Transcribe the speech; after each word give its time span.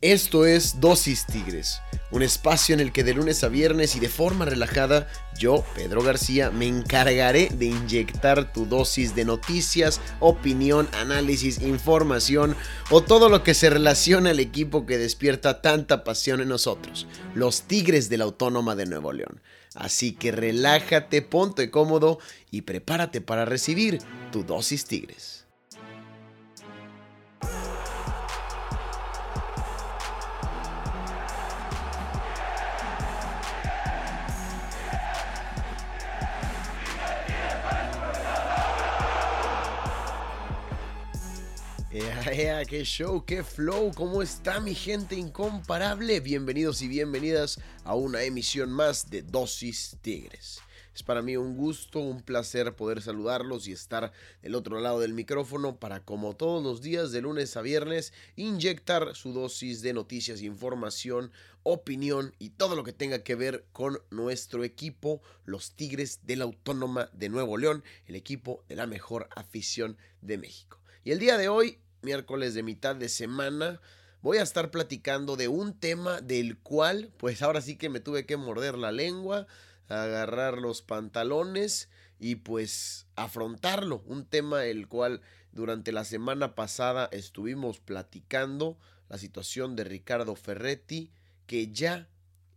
Esto 0.00 0.46
es 0.46 0.80
Dosis 0.80 1.26
Tigres, 1.26 1.80
un 2.12 2.22
espacio 2.22 2.72
en 2.72 2.78
el 2.78 2.92
que 2.92 3.02
de 3.02 3.14
lunes 3.14 3.42
a 3.42 3.48
viernes 3.48 3.96
y 3.96 3.98
de 3.98 4.08
forma 4.08 4.44
relajada, 4.44 5.08
yo, 5.36 5.64
Pedro 5.74 6.04
García, 6.04 6.52
me 6.52 6.68
encargaré 6.68 7.48
de 7.48 7.64
inyectar 7.64 8.52
tu 8.52 8.64
dosis 8.64 9.16
de 9.16 9.24
noticias, 9.24 10.00
opinión, 10.20 10.88
análisis, 10.92 11.60
información 11.62 12.54
o 12.90 13.02
todo 13.02 13.28
lo 13.28 13.42
que 13.42 13.54
se 13.54 13.70
relaciona 13.70 14.30
al 14.30 14.38
equipo 14.38 14.86
que 14.86 14.98
despierta 14.98 15.62
tanta 15.62 16.04
pasión 16.04 16.40
en 16.40 16.50
nosotros, 16.50 17.08
los 17.34 17.62
Tigres 17.62 18.08
de 18.08 18.18
la 18.18 18.24
Autónoma 18.24 18.76
de 18.76 18.86
Nuevo 18.86 19.12
León. 19.12 19.40
Así 19.74 20.12
que 20.12 20.30
relájate, 20.30 21.22
ponte 21.22 21.72
cómodo 21.72 22.20
y 22.52 22.62
prepárate 22.62 23.20
para 23.20 23.46
recibir 23.46 23.98
tu 24.30 24.44
dosis 24.44 24.84
Tigres. 24.84 25.37
Qué 42.68 42.84
show, 42.84 43.24
qué 43.24 43.42
flow, 43.42 43.92
¿cómo 43.94 44.22
está 44.22 44.60
mi 44.60 44.74
gente 44.74 45.16
incomparable? 45.16 46.20
Bienvenidos 46.20 46.82
y 46.82 46.88
bienvenidas 46.88 47.58
a 47.84 47.94
una 47.94 48.22
emisión 48.22 48.70
más 48.70 49.10
de 49.10 49.22
Dosis 49.22 49.96
Tigres. 50.00 50.60
Es 50.94 51.02
para 51.02 51.22
mí 51.22 51.36
un 51.36 51.56
gusto, 51.56 52.00
un 52.00 52.22
placer 52.22 52.74
poder 52.76 53.02
saludarlos 53.02 53.66
y 53.68 53.72
estar 53.72 54.12
del 54.42 54.54
otro 54.54 54.80
lado 54.80 55.00
del 55.00 55.14
micrófono 55.14 55.78
para, 55.78 56.04
como 56.04 56.36
todos 56.36 56.62
los 56.62 56.82
días, 56.82 57.10
de 57.10 57.22
lunes 57.22 57.56
a 57.56 57.62
viernes, 57.62 58.12
inyectar 58.36 59.14
su 59.14 59.32
dosis 59.32 59.80
de 59.80 59.92
noticias, 59.92 60.42
información, 60.42 61.32
opinión 61.62 62.34
y 62.38 62.50
todo 62.50 62.76
lo 62.76 62.84
que 62.84 62.92
tenga 62.92 63.22
que 63.24 63.34
ver 63.34 63.66
con 63.72 63.98
nuestro 64.10 64.64
equipo, 64.64 65.22
los 65.44 65.72
Tigres 65.72 66.20
de 66.24 66.36
la 66.36 66.44
Autónoma 66.44 67.10
de 67.12 67.28
Nuevo 67.28 67.56
León, 67.56 67.82
el 68.06 68.14
equipo 68.14 68.64
de 68.68 68.76
la 68.76 68.86
mejor 68.86 69.28
afición 69.34 69.96
de 70.20 70.38
México. 70.38 70.80
Y 71.04 71.12
el 71.12 71.18
día 71.18 71.38
de 71.38 71.48
hoy 71.48 71.78
miércoles 72.02 72.54
de 72.54 72.62
mitad 72.62 72.96
de 72.96 73.08
semana, 73.08 73.80
voy 74.22 74.38
a 74.38 74.42
estar 74.42 74.70
platicando 74.70 75.36
de 75.36 75.48
un 75.48 75.78
tema 75.78 76.20
del 76.20 76.58
cual, 76.58 77.10
pues 77.16 77.42
ahora 77.42 77.60
sí 77.60 77.76
que 77.76 77.88
me 77.88 78.00
tuve 78.00 78.26
que 78.26 78.36
morder 78.36 78.76
la 78.76 78.92
lengua, 78.92 79.46
agarrar 79.88 80.58
los 80.58 80.82
pantalones 80.82 81.88
y 82.18 82.36
pues 82.36 83.06
afrontarlo. 83.16 84.02
Un 84.06 84.26
tema 84.26 84.64
el 84.64 84.88
cual 84.88 85.20
durante 85.52 85.92
la 85.92 86.04
semana 86.04 86.54
pasada 86.54 87.08
estuvimos 87.12 87.80
platicando, 87.80 88.78
la 89.08 89.18
situación 89.18 89.74
de 89.74 89.84
Ricardo 89.84 90.34
Ferretti, 90.36 91.10
que 91.46 91.72
ya 91.72 92.08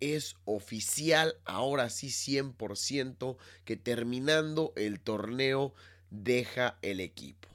es 0.01 0.35
oficial, 0.45 1.35
ahora 1.45 1.89
sí 1.89 2.07
100%, 2.07 3.37
que 3.63 3.77
terminando 3.77 4.73
el 4.75 4.99
torneo 4.99 5.73
deja 6.09 6.77
el 6.81 6.99
equipo. 6.99 7.47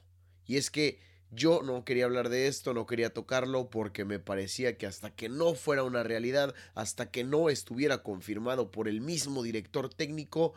Y 0.47 0.57
es 0.57 0.71
que 0.71 0.99
yo 1.31 1.61
no 1.61 1.83
quería 1.83 2.05
hablar 2.05 2.29
de 2.29 2.47
esto, 2.47 2.73
no 2.73 2.85
quería 2.85 3.13
tocarlo 3.13 3.69
porque 3.69 4.05
me 4.05 4.19
parecía 4.19 4.77
que 4.77 4.87
hasta 4.87 5.11
que 5.11 5.29
no 5.29 5.55
fuera 5.55 5.83
una 5.83 6.03
realidad, 6.03 6.55
hasta 6.73 7.11
que 7.11 7.23
no 7.23 7.49
estuviera 7.49 8.03
confirmado 8.03 8.71
por 8.71 8.87
el 8.87 9.01
mismo 9.01 9.43
director 9.43 9.93
técnico, 9.93 10.53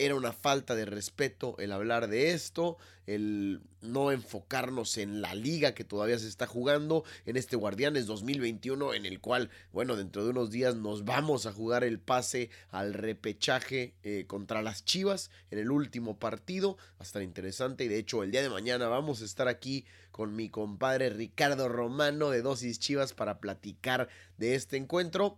era 0.00 0.14
una 0.14 0.32
falta 0.32 0.74
de 0.74 0.86
respeto 0.86 1.56
el 1.58 1.72
hablar 1.72 2.08
de 2.08 2.30
esto, 2.30 2.78
el 3.06 3.60
no 3.82 4.12
enfocarnos 4.12 4.96
en 4.96 5.20
la 5.20 5.34
liga 5.34 5.74
que 5.74 5.84
todavía 5.84 6.18
se 6.18 6.26
está 6.26 6.46
jugando, 6.46 7.04
en 7.26 7.36
este 7.36 7.54
Guardianes 7.56 8.06
2021 8.06 8.94
en 8.94 9.04
el 9.04 9.20
cual, 9.20 9.50
bueno, 9.74 9.96
dentro 9.96 10.24
de 10.24 10.30
unos 10.30 10.50
días 10.50 10.74
nos 10.74 11.04
vamos 11.04 11.44
a 11.44 11.52
jugar 11.52 11.84
el 11.84 11.98
pase 11.98 12.48
al 12.70 12.94
repechaje 12.94 13.92
eh, 14.02 14.24
contra 14.26 14.62
las 14.62 14.86
Chivas 14.86 15.30
en 15.50 15.58
el 15.58 15.70
último 15.70 16.18
partido, 16.18 16.76
va 16.76 17.00
a 17.00 17.04
estar 17.04 17.20
interesante 17.20 17.84
y 17.84 17.88
de 17.88 17.98
hecho 17.98 18.22
el 18.22 18.30
día 18.30 18.40
de 18.40 18.48
mañana 18.48 18.88
vamos 18.88 19.20
a 19.20 19.26
estar 19.26 19.48
aquí 19.48 19.84
con 20.12 20.34
mi 20.34 20.48
compadre 20.48 21.10
Ricardo 21.10 21.68
Romano 21.68 22.30
de 22.30 22.40
Dosis 22.40 22.78
Chivas 22.78 23.12
para 23.12 23.38
platicar 23.38 24.08
de 24.38 24.54
este 24.54 24.78
encuentro, 24.78 25.36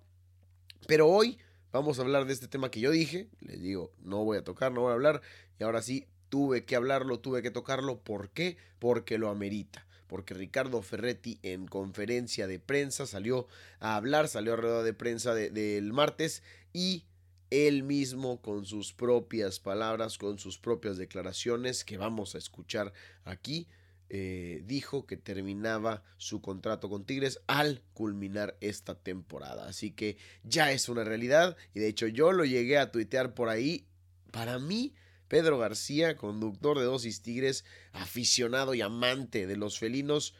pero 0.86 1.08
hoy 1.08 1.38
Vamos 1.72 1.98
a 1.98 2.02
hablar 2.02 2.26
de 2.26 2.34
este 2.34 2.48
tema 2.48 2.70
que 2.70 2.80
yo 2.80 2.90
dije. 2.90 3.28
Les 3.40 3.62
digo, 3.62 3.92
no 4.02 4.24
voy 4.24 4.36
a 4.36 4.44
tocar, 4.44 4.72
no 4.72 4.82
voy 4.82 4.90
a 4.90 4.94
hablar. 4.94 5.22
Y 5.58 5.64
ahora 5.64 5.80
sí, 5.80 6.06
tuve 6.28 6.66
que 6.66 6.76
hablarlo, 6.76 7.20
tuve 7.20 7.40
que 7.40 7.50
tocarlo. 7.50 7.98
¿Por 7.98 8.28
qué? 8.30 8.58
Porque 8.78 9.16
lo 9.16 9.30
amerita. 9.30 9.86
Porque 10.06 10.34
Ricardo 10.34 10.82
Ferretti 10.82 11.38
en 11.42 11.66
conferencia 11.66 12.46
de 12.46 12.58
prensa 12.58 13.06
salió 13.06 13.46
a 13.80 13.96
hablar, 13.96 14.28
salió 14.28 14.52
a 14.52 14.56
rueda 14.56 14.82
de 14.82 14.92
prensa 14.92 15.34
del 15.34 15.92
martes 15.94 16.42
y 16.74 17.06
él 17.48 17.82
mismo 17.82 18.42
con 18.42 18.66
sus 18.66 18.92
propias 18.92 19.58
palabras, 19.58 20.18
con 20.18 20.38
sus 20.38 20.58
propias 20.58 20.98
declaraciones 20.98 21.84
que 21.84 21.96
vamos 21.96 22.34
a 22.34 22.38
escuchar 22.38 22.92
aquí, 23.24 23.66
eh, 24.14 24.60
dijo 24.66 25.06
que 25.06 25.16
terminaba 25.16 26.02
su 26.18 26.42
contrato 26.42 26.90
con 26.90 27.06
Tigres 27.06 27.40
al 27.46 27.80
culminar 27.94 28.58
esta 28.60 28.94
temporada. 28.94 29.66
Así 29.66 29.92
que 29.92 30.18
ya 30.44 30.70
es 30.70 30.90
una 30.90 31.02
realidad 31.02 31.56
y 31.72 31.80
de 31.80 31.88
hecho 31.88 32.06
yo 32.08 32.30
lo 32.32 32.44
llegué 32.44 32.76
a 32.76 32.92
tuitear 32.92 33.32
por 33.32 33.48
ahí. 33.48 33.86
Para 34.30 34.58
mí, 34.58 34.94
Pedro 35.28 35.56
García, 35.56 36.18
conductor 36.18 36.78
de 36.78 36.84
Dosis 36.84 37.22
Tigres, 37.22 37.64
aficionado 37.92 38.74
y 38.74 38.82
amante 38.82 39.46
de 39.46 39.56
los 39.56 39.78
felinos, 39.78 40.34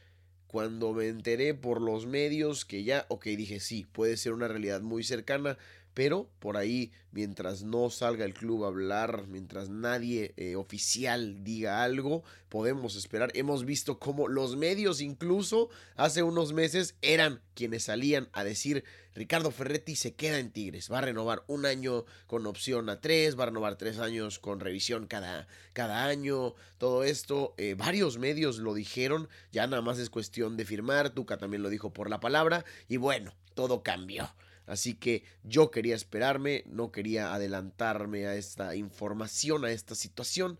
cuando 0.46 0.92
me 0.92 1.08
enteré 1.08 1.54
por 1.54 1.80
los 1.80 2.04
medios 2.04 2.66
que 2.66 2.84
ya, 2.84 3.06
ok, 3.08 3.24
dije 3.24 3.58
sí, 3.58 3.86
puede 3.90 4.18
ser 4.18 4.34
una 4.34 4.48
realidad 4.48 4.82
muy 4.82 5.02
cercana, 5.02 5.56
pero 5.94 6.28
por 6.38 6.56
ahí, 6.56 6.92
mientras 7.10 7.62
no 7.62 7.90
salga 7.90 8.24
el 8.24 8.34
club 8.34 8.64
a 8.64 8.68
hablar, 8.68 9.26
mientras 9.28 9.68
nadie 9.68 10.34
eh, 10.36 10.56
oficial 10.56 11.44
diga 11.44 11.82
algo, 11.82 12.24
podemos 12.48 12.96
esperar. 12.96 13.30
Hemos 13.34 13.64
visto 13.64 13.98
cómo 13.98 14.28
los 14.28 14.56
medios 14.56 15.00
incluso 15.00 15.68
hace 15.96 16.22
unos 16.22 16.52
meses 16.52 16.96
eran 17.02 17.40
quienes 17.54 17.84
salían 17.84 18.28
a 18.32 18.44
decir 18.44 18.84
Ricardo 19.14 19.50
Ferretti 19.50 19.94
se 19.94 20.14
queda 20.14 20.38
en 20.38 20.50
Tigres, 20.50 20.90
va 20.90 20.98
a 20.98 21.02
renovar 21.02 21.44
un 21.46 21.66
año 21.66 22.06
con 22.26 22.46
opción 22.46 22.88
a 22.88 23.00
tres, 23.00 23.38
va 23.38 23.42
a 23.42 23.46
renovar 23.46 23.76
tres 23.76 23.98
años 23.98 24.38
con 24.38 24.58
revisión 24.58 25.06
cada, 25.06 25.46
cada 25.74 26.06
año, 26.06 26.54
todo 26.78 27.04
esto. 27.04 27.54
Eh, 27.58 27.74
varios 27.76 28.18
medios 28.18 28.56
lo 28.56 28.72
dijeron, 28.72 29.28
ya 29.50 29.66
nada 29.66 29.82
más 29.82 29.98
es 29.98 30.08
cuestión 30.08 30.56
de 30.56 30.64
firmar, 30.64 31.10
Tuca 31.10 31.36
también 31.36 31.62
lo 31.62 31.68
dijo 31.68 31.92
por 31.92 32.08
la 32.08 32.20
palabra 32.20 32.64
y 32.88 32.96
bueno, 32.96 33.34
todo 33.54 33.82
cambió. 33.82 34.34
Así 34.66 34.94
que 34.94 35.24
yo 35.42 35.70
quería 35.70 35.94
esperarme, 35.94 36.64
no 36.66 36.92
quería 36.92 37.34
adelantarme 37.34 38.26
a 38.26 38.34
esta 38.36 38.76
información, 38.76 39.64
a 39.64 39.70
esta 39.70 39.94
situación. 39.94 40.58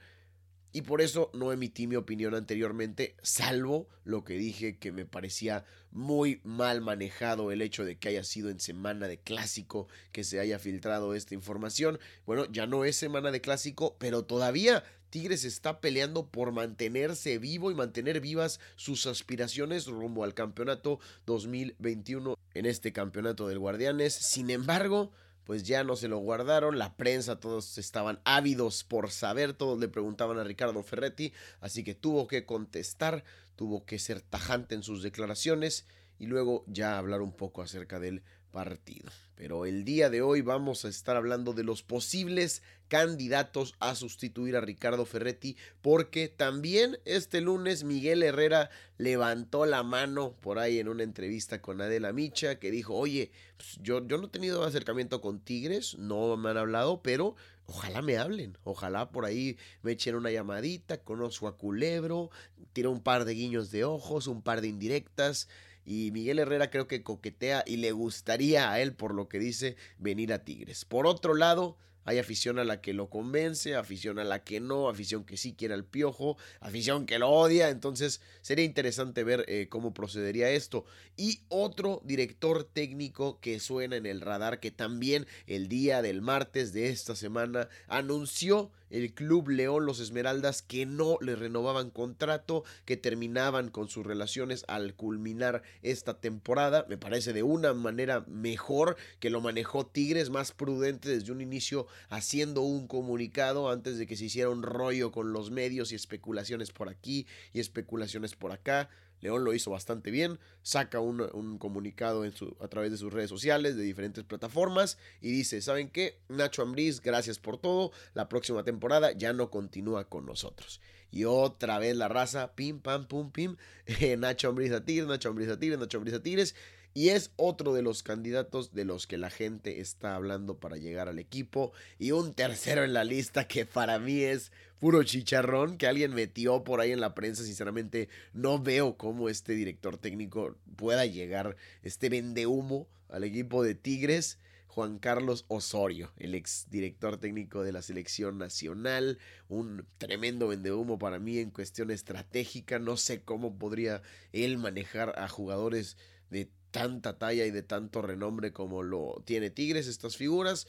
Y 0.73 0.83
por 0.83 1.03
eso 1.03 1.31
no 1.35 1.53
emití 1.53 1.87
mi 1.87 1.97
opinión 1.97 2.35
anteriormente, 2.35 3.15
salvo 3.23 3.89
lo 4.05 4.25
que 4.25 4.35
dije 4.35 4.79
que 4.79 4.91
me 4.91 5.05
parecía 5.05 5.65
muy 5.91 6.41
mal 6.45 6.81
manejado 6.81 7.53
el 7.53 7.61
hecho 7.61 7.85
de 7.85 7.99
que 7.99 8.09
haya 8.09 8.25
sido 8.25 8.49
en 8.49 8.59
semana 8.59 9.07
de 9.07 9.19
clásico 9.19 9.89
que 10.13 10.25
se 10.25 10.41
haya 10.41 10.59
filtrado 10.59 11.15
esta 11.15 11.35
información. 11.35 11.99
Bueno, 12.25 12.47
ya 12.51 12.67
no 12.67 12.85
es 12.87 12.97
semana 12.97 13.31
de 13.31 13.43
clásico, 13.43 13.97
pero 13.99 14.25
todavía 14.25 14.83
Tigres 15.11 15.45
está 15.45 15.83
peleando 15.83 16.31
por 16.31 16.53
mantenerse 16.53 17.37
vivo 17.37 17.71
y 17.71 17.75
mantener 17.75 18.23
vivas 18.23 18.61
sus 18.77 19.07
aspiraciones 19.07 19.87
rumbo 19.87 20.25
al 20.25 20.33
campeonato 20.33 21.01
2021 21.27 22.35
en 22.55 22.65
este 22.65 22.95
campeonato 22.95 23.47
del 23.47 23.59
Guardianes. 23.59 24.15
Sin 24.15 24.49
embargo, 24.49 25.13
pues 25.45 25.65
ya 25.65 25.85
no 25.85 25.97
se 25.97 26.09
lo 26.09 26.19
guardaron, 26.19 26.79
la 26.79 26.97
prensa, 26.97 27.41
todos 27.41 27.79
estaban 27.79 28.21
ávidos 28.25 28.85
por 28.85 29.11
saber, 29.11 29.53
todos 29.53 29.79
le 29.79 29.89
preguntaban 29.89 30.39
a 30.39 30.45
Ricardo 30.45 30.83
Ferretti, 30.83 31.33
así 31.61 31.85
que 31.85 31.95
tuvo 31.95 32.27
que 32.27 32.45
contestar, 32.47 33.25
tuvo 33.57 33.85
que 33.85 33.99
ser 33.99 34.21
tajante 34.21 34.75
en 34.75 34.83
sus 34.83 35.03
declaraciones 35.03 35.87
y 36.19 36.27
luego 36.27 36.65
ya 36.67 36.99
hablar 36.99 37.21
un 37.23 37.33
poco 37.33 37.63
acerca 37.63 37.99
del 37.99 38.23
partido. 38.51 39.11
Pero 39.43 39.67
el 39.67 39.85
día 39.85 40.09
de 40.09 40.23
hoy 40.23 40.41
vamos 40.41 40.85
a 40.85 40.89
estar 40.89 41.17
hablando 41.17 41.53
de 41.53 41.65
los 41.65 41.83
posibles 41.83 42.63
candidatos 42.87 43.75
a 43.81 43.97
sustituir 43.97 44.55
a 44.55 44.61
Ricardo 44.61 45.05
Ferretti, 45.05 45.57
porque 45.81 46.29
también 46.29 47.01
este 47.07 47.41
lunes 47.41 47.83
Miguel 47.83 48.23
Herrera 48.23 48.71
levantó 48.99 49.67
la 49.67 49.83
mano 49.83 50.37
por 50.41 50.61
ahí 50.61 50.79
en 50.79 50.87
una 50.87 51.03
entrevista 51.03 51.61
con 51.61 51.81
Adela 51.81 52.13
Micha, 52.13 52.61
que 52.61 52.71
dijo, 52.71 52.95
oye, 52.95 53.33
pues 53.57 53.81
yo, 53.83 54.07
yo 54.07 54.17
no 54.19 54.27
he 54.27 54.31
tenido 54.31 54.63
acercamiento 54.63 55.21
con 55.21 55.41
Tigres, 55.41 55.99
no 55.99 56.37
me 56.37 56.51
han 56.51 56.59
hablado, 56.59 57.03
pero 57.03 57.35
ojalá 57.67 58.01
me 58.01 58.19
hablen, 58.19 58.57
ojalá 58.63 59.11
por 59.11 59.25
ahí 59.25 59.57
me 59.83 59.91
echen 59.91 60.15
una 60.15 60.31
llamadita, 60.31 60.99
conozco 60.99 61.49
a 61.49 61.57
Culebro, 61.57 62.31
tiro 62.73 62.93
un 62.93 63.03
par 63.03 63.25
de 63.25 63.35
guiños 63.35 63.73
de 63.73 63.83
ojos, 63.83 64.29
un 64.29 64.41
par 64.41 64.61
de 64.61 64.69
indirectas. 64.69 65.49
Y 65.85 66.11
Miguel 66.13 66.39
Herrera 66.39 66.71
creo 66.71 66.89
que 66.89 67.03
coquetea 67.03 67.65
y 67.67 67.77
le 67.77 67.93
gustaría 67.93 68.71
a 68.71 68.81
él, 68.81 68.95
por 68.95 69.15
lo 69.15 69.29
que 69.29 69.39
dice, 69.39 69.77
venir 69.99 70.33
a 70.33 70.45
Tigres. 70.45 70.85
Por 70.85 71.07
otro 71.07 71.35
lado, 71.35 71.77
Hay 72.05 72.19
afición 72.19 72.59
a 72.59 72.65
la 72.65 72.81
que 72.81 72.95
lo 72.95 73.09
convence, 73.09 73.77
afición 73.77 74.19
a 74.19 74.25
la 74.25 74.43
que 74.43 74.59
no, 74.59 74.89
afición 74.89 75.25
que 75.25 75.37
sí 75.37 75.55
quiere 75.55 75.75
al 75.75 75.85
piojo, 75.85 76.37
afición 76.61 77.07
que 77.07 77.19
lo 77.19 77.31
odia. 77.31 77.69
Entonces 77.69 78.21
sería 78.41 78.65
interesante 78.65 79.23
ver 79.23 79.45
eh, 79.47 79.69
cómo 79.69 79.95
procedería 79.95 80.51
esto. 80.51 80.85
Y 81.17 81.43
otro 81.49 82.03
director 82.05 82.65
técnico 82.65 83.39
que 83.41 83.61
suena 83.61 83.97
en 83.97 84.07
el 84.07 84.21
radar, 84.21 84.59
que 84.59 84.73
también 84.73 85.27
el 85.47 85.69
día 85.69 86.03
del 86.03 86.23
martes 86.23 86.73
de 86.73 86.89
esta 86.89 87.15
semana 87.15 87.69
anunció 87.87 88.73
el 88.93 89.15
Club 89.15 89.49
León 89.49 89.87
Los 89.87 90.01
Esmeraldas 90.01 90.63
que 90.63 90.87
no 90.87 91.17
le 91.21 91.35
renovaban 91.35 91.91
contrato, 91.91 92.63
que 92.85 92.97
terminaban 92.97 93.71
con 93.71 93.89
sus 93.89 94.07
relaciones 94.07 94.65
al 94.69 94.95
culminar 94.95 95.63
esta 95.83 96.21
temporada. 96.21 96.87
Me 96.89 96.99
parece 96.99 97.33
de 97.33 97.43
una 97.43 97.73
manera 97.73 98.25
mejor 98.29 98.97
que 99.19 99.31
lo 99.31 99.41
manejó 99.41 99.87
Tigres, 99.87 100.31
más 100.31 100.53
prudente 100.53 101.09
desde 101.09 101.33
un 101.33 101.41
inicio, 101.41 101.87
haciendo 102.11 102.61
un 102.61 102.87
comunicado 102.87 103.71
antes 103.71 103.99
de 103.99 104.07
que 104.07 104.17
se 104.17 104.27
hiciera 104.27 104.51
un 104.51 104.63
rollo 104.63 105.11
con 105.11 105.33
los 105.33 105.51
medios 105.51 105.91
y 105.91 105.95
especulaciones 105.95 106.71
por 106.71 106.89
aquí 106.89 107.27
y 107.53 107.61
especulaciones 107.61 108.37
por 108.37 108.53
acá. 108.53 108.91
León 109.23 109.45
lo 109.45 109.55
hizo 109.55 109.71
bastante 109.71 110.11
bien, 110.11 110.39
saca 110.63 110.99
un, 110.99 111.59
comunicado 111.59 112.25
a 112.61 112.69
través 112.69 112.91
de 112.91 112.99
sus 112.99 113.13
redes 113.13 113.31
sociales, 113.31 113.77
de 113.77 113.85
diferentes 113.85 114.25
plataformas, 114.25 114.99
y 115.21 115.31
dice, 115.31 115.63
¿saben 115.63 115.89
qué? 115.89 116.19
Nacho 116.29 116.63
Ambriz, 116.63 117.01
gracias 117.01 117.39
por 117.39 117.57
todo, 117.57 117.93
la 118.15 118.29
próxima 118.29 118.65
temporada 118.65 118.82
ya 119.17 119.33
no 119.33 119.51
continúa 119.51 120.09
con 120.09 120.27
nosotros. 120.27 120.81
Y 121.11 121.25
otra 121.25 121.79
vez 121.79 121.95
la 121.97 122.09
raza, 122.09 122.55
pim, 122.55 122.81
pam, 122.81 123.07
pum, 123.07 123.31
pim, 123.31 123.57
Nacho 124.19 124.49
Ambriz 124.49 124.73
a 124.73 124.85
Tigres, 124.85 125.07
Nacho 125.07 125.29
Ambriz 125.29 125.51
a 125.51 125.59
Tigres, 125.59 125.79
Nacho 125.79 126.01
Tigres, 126.23 126.55
y 126.95 127.11
es 127.11 127.31
otro 127.37 127.73
de 127.73 127.83
los 127.83 128.03
candidatos 128.03 128.75
de 128.75 128.85
los 128.85 129.07
que 129.07 129.17
la 129.17 129.31
gente 129.31 129.81
está 129.81 130.15
hablando 130.15 130.59
para 130.59 130.77
llegar 130.77 131.09
al 131.09 131.19
equipo. 131.19 131.73
Y 131.99 132.13
un 132.13 132.35
tercero 132.35 132.85
en 132.85 132.93
la 132.93 133.05
lista 133.05 133.47
que 133.49 133.65
para 133.65 133.99
mí 133.99 134.21
es 134.21 134.53
puro 134.79 135.03
chicharrón 135.03 135.79
que 135.79 135.87
alguien 135.87 136.13
metió 136.15 136.65
por 136.65 136.81
ahí 136.81 136.93
en 136.93 137.01
la 137.01 137.15
prensa. 137.15 137.45
Sinceramente, 137.45 138.09
no 138.35 138.59
veo 138.59 138.97
cómo 138.99 139.31
este 139.31 139.55
director 139.55 139.97
técnico 139.97 140.57
pueda 140.77 141.07
llegar, 141.07 141.57
este 141.83 142.11
vende 142.11 142.47
humo 142.47 142.89
al 143.09 143.25
equipo 143.25 143.63
de 143.63 143.75
Tigres. 143.75 144.39
Juan 144.75 144.99
Carlos 144.99 145.45
Osorio, 145.49 146.15
el 146.17 146.35
ex 146.35 146.67
director 146.71 147.19
técnico 147.19 147.63
de 147.63 147.73
la 147.73 147.83
selección 147.83 148.39
nacional, 148.39 149.19
un 149.49 149.85
tremendo 149.99 150.49
vendehumo 150.49 150.99
para 150.99 151.19
mí 151.19 151.37
en 151.37 151.51
cuestión 151.51 151.91
estratégica, 151.91 152.79
no 152.79 152.97
sé 152.97 153.23
cómo 153.23 153.59
podría 153.59 154.01
él 154.33 154.57
manejar 154.57 155.13
a 155.19 155.29
jugadores 155.29 155.99
de 156.31 156.49
tanta 156.71 157.19
talla 157.19 157.45
y 157.45 157.51
de 157.51 157.63
tanto 157.63 158.01
renombre 158.01 158.55
como 158.55 158.83
lo 158.83 159.23
tiene 159.27 159.51
Tigres, 159.51 159.87
estas 159.89 160.17
figuras. 160.17 160.67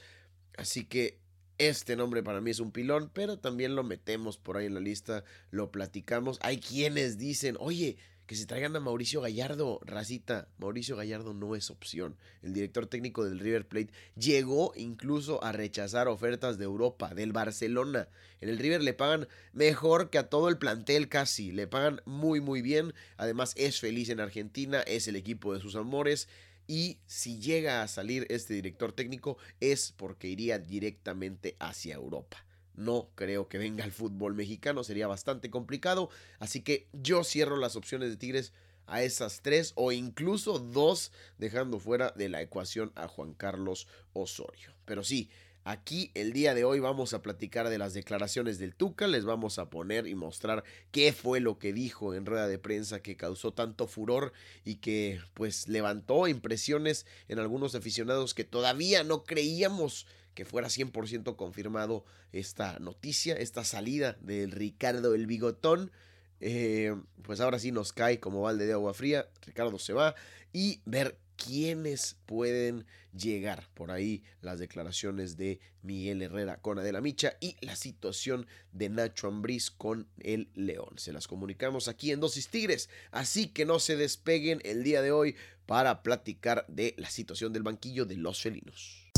Así 0.57 0.83
que 0.83 1.21
este 1.57 1.95
nombre 1.95 2.23
para 2.23 2.41
mí 2.41 2.51
es 2.51 2.59
un 2.59 2.73
pilón, 2.73 3.09
pero 3.13 3.39
también 3.39 3.73
lo 3.73 3.85
metemos 3.85 4.37
por 4.37 4.57
ahí 4.57 4.65
en 4.65 4.73
la 4.73 4.81
lista, 4.81 5.23
lo 5.49 5.71
platicamos. 5.71 6.39
Hay 6.41 6.59
quienes 6.59 7.17
dicen, 7.17 7.55
oye, 7.57 7.95
que 8.33 8.39
se 8.39 8.47
traigan 8.47 8.75
a 8.75 8.79
Mauricio 8.79 9.21
Gallardo, 9.21 9.79
racita. 9.85 10.47
Mauricio 10.57 10.95
Gallardo 10.95 11.35
no 11.35 11.55
es 11.55 11.69
opción. 11.69 12.17
El 12.41 12.53
director 12.53 12.87
técnico 12.87 13.23
del 13.23 13.37
River 13.37 13.67
Plate 13.67 13.93
llegó 14.15 14.73
incluso 14.75 15.43
a 15.43 15.51
rechazar 15.51 16.07
ofertas 16.07 16.57
de 16.57 16.63
Europa, 16.63 17.13
del 17.13 17.31
Barcelona. 17.31 18.07
En 18.41 18.49
el 18.49 18.57
River 18.57 18.81
le 18.81 18.95
pagan 18.95 19.27
mejor 19.51 20.09
que 20.09 20.17
a 20.17 20.31
todo 20.31 20.49
el 20.49 20.57
plantel 20.57 21.09
casi. 21.09 21.51
Le 21.51 21.67
pagan 21.67 22.01
muy 22.05 22.41
muy 22.41 22.63
bien. 22.63 22.95
Además 23.17 23.53
es 23.55 23.79
feliz 23.79 24.09
en 24.09 24.19
Argentina, 24.19 24.81
es 24.81 25.07
el 25.07 25.15
equipo 25.15 25.53
de 25.53 25.61
sus 25.61 25.75
amores. 25.75 26.27
Y 26.65 26.97
si 27.05 27.39
llega 27.39 27.83
a 27.83 27.87
salir 27.87 28.25
este 28.31 28.55
director 28.55 28.93
técnico 28.93 29.37
es 29.59 29.93
porque 29.95 30.27
iría 30.27 30.57
directamente 30.57 31.55
hacia 31.59 31.93
Europa. 31.93 32.43
No 32.75 33.09
creo 33.15 33.47
que 33.47 33.57
venga 33.57 33.85
el 33.85 33.91
fútbol 33.91 34.33
mexicano, 34.33 34.83
sería 34.83 35.07
bastante 35.07 35.49
complicado. 35.49 36.09
Así 36.39 36.61
que 36.61 36.87
yo 36.93 37.23
cierro 37.23 37.57
las 37.57 37.75
opciones 37.75 38.09
de 38.09 38.17
Tigres 38.17 38.53
a 38.85 39.03
esas 39.03 39.41
tres 39.41 39.73
o 39.75 39.91
incluso 39.91 40.59
dos, 40.59 41.11
dejando 41.37 41.79
fuera 41.79 42.11
de 42.11 42.29
la 42.29 42.41
ecuación 42.41 42.91
a 42.95 43.07
Juan 43.07 43.33
Carlos 43.33 43.87
Osorio. 44.13 44.73
Pero 44.85 45.03
sí, 45.03 45.29
Aquí 45.65 46.11
el 46.13 46.33
día 46.33 46.53
de 46.53 46.65
hoy 46.65 46.81
vamos 46.81 47.13
a 47.13 47.21
platicar 47.21 47.69
de 47.69 47.77
las 47.77 47.93
declaraciones 47.93 48.59
del 48.59 48.75
Tuca, 48.75 49.07
les 49.07 49.23
vamos 49.23 49.59
a 49.59 49.69
poner 49.69 50.07
y 50.07 50.15
mostrar 50.15 50.65
qué 50.91 51.13
fue 51.13 51.39
lo 51.39 51.57
que 51.57 51.71
dijo 51.71 52.13
en 52.13 52.25
rueda 52.25 52.49
de 52.49 52.59
prensa 52.59 53.01
que 53.01 53.15
causó 53.15 53.53
tanto 53.53 53.87
furor 53.87 54.33
y 54.65 54.75
que 54.75 55.21
pues 55.33 55.69
levantó 55.69 56.27
impresiones 56.27 57.05
en 57.29 57.39
algunos 57.39 57.75
aficionados 57.75 58.33
que 58.33 58.43
todavía 58.43 59.05
no 59.05 59.23
creíamos 59.23 60.05
que 60.33 60.45
fuera 60.45 60.67
100% 60.67 61.35
confirmado 61.35 62.05
esta 62.31 62.79
noticia, 62.79 63.35
esta 63.35 63.63
salida 63.63 64.17
del 64.21 64.51
Ricardo 64.51 65.15
el 65.15 65.27
Bigotón. 65.27 65.91
Eh, 66.39 66.95
pues 67.21 67.39
ahora 67.39 67.59
sí 67.59 67.71
nos 67.71 67.93
cae 67.93 68.19
como 68.19 68.41
balde 68.41 68.65
de 68.65 68.73
agua 68.73 68.93
fría. 68.93 69.27
Ricardo 69.45 69.79
se 69.79 69.93
va 69.93 70.15
y 70.51 70.81
ver 70.85 71.17
quiénes 71.35 72.17
pueden 72.25 72.85
llegar. 73.13 73.67
Por 73.73 73.91
ahí 73.91 74.23
las 74.41 74.59
declaraciones 74.59 75.37
de 75.37 75.59
Miguel 75.81 76.21
Herrera 76.21 76.57
con 76.57 76.79
Adela 76.79 77.01
Micha 77.01 77.35
y 77.39 77.55
la 77.61 77.75
situación 77.75 78.47
de 78.71 78.89
Nacho 78.89 79.27
Ambriz 79.27 79.71
con 79.71 80.07
el 80.19 80.49
León. 80.53 80.97
Se 80.97 81.13
las 81.13 81.27
comunicamos 81.27 81.87
aquí 81.87 82.11
en 82.11 82.19
Dosis 82.19 82.49
Tigres, 82.49 82.89
así 83.11 83.47
que 83.47 83.65
no 83.65 83.79
se 83.79 83.95
despeguen 83.95 84.61
el 84.63 84.83
día 84.83 85.01
de 85.01 85.11
hoy 85.11 85.35
para 85.65 86.03
platicar 86.03 86.65
de 86.67 86.93
la 86.97 87.09
situación 87.09 87.53
del 87.53 87.63
banquillo 87.63 88.05
de 88.05 88.17
los 88.17 88.41
felinos. 88.41 89.12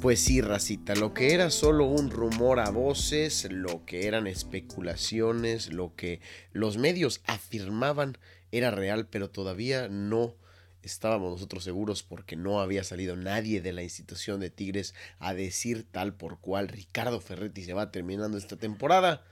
Pues 0.00 0.20
sí, 0.20 0.40
racita, 0.40 0.94
lo 0.94 1.12
que 1.12 1.34
era 1.34 1.50
solo 1.50 1.84
un 1.84 2.10
rumor 2.10 2.58
a 2.58 2.70
voces, 2.70 3.46
lo 3.50 3.84
que 3.84 4.06
eran 4.06 4.26
especulaciones, 4.26 5.74
lo 5.74 5.94
que 5.94 6.22
los 6.52 6.78
medios 6.78 7.20
afirmaban 7.26 8.16
era 8.50 8.70
real, 8.70 9.08
pero 9.08 9.28
todavía 9.28 9.88
no 9.88 10.36
estábamos 10.82 11.32
nosotros 11.32 11.64
seguros 11.64 12.02
porque 12.02 12.34
no 12.34 12.62
había 12.62 12.82
salido 12.82 13.14
nadie 13.14 13.60
de 13.60 13.74
la 13.74 13.82
institución 13.82 14.40
de 14.40 14.48
Tigres 14.48 14.94
a 15.18 15.34
decir 15.34 15.86
tal 15.90 16.14
por 16.14 16.40
cual 16.40 16.68
Ricardo 16.68 17.20
Ferretti 17.20 17.62
se 17.62 17.74
va 17.74 17.92
terminando 17.92 18.38
esta 18.38 18.56
temporada. 18.56 19.22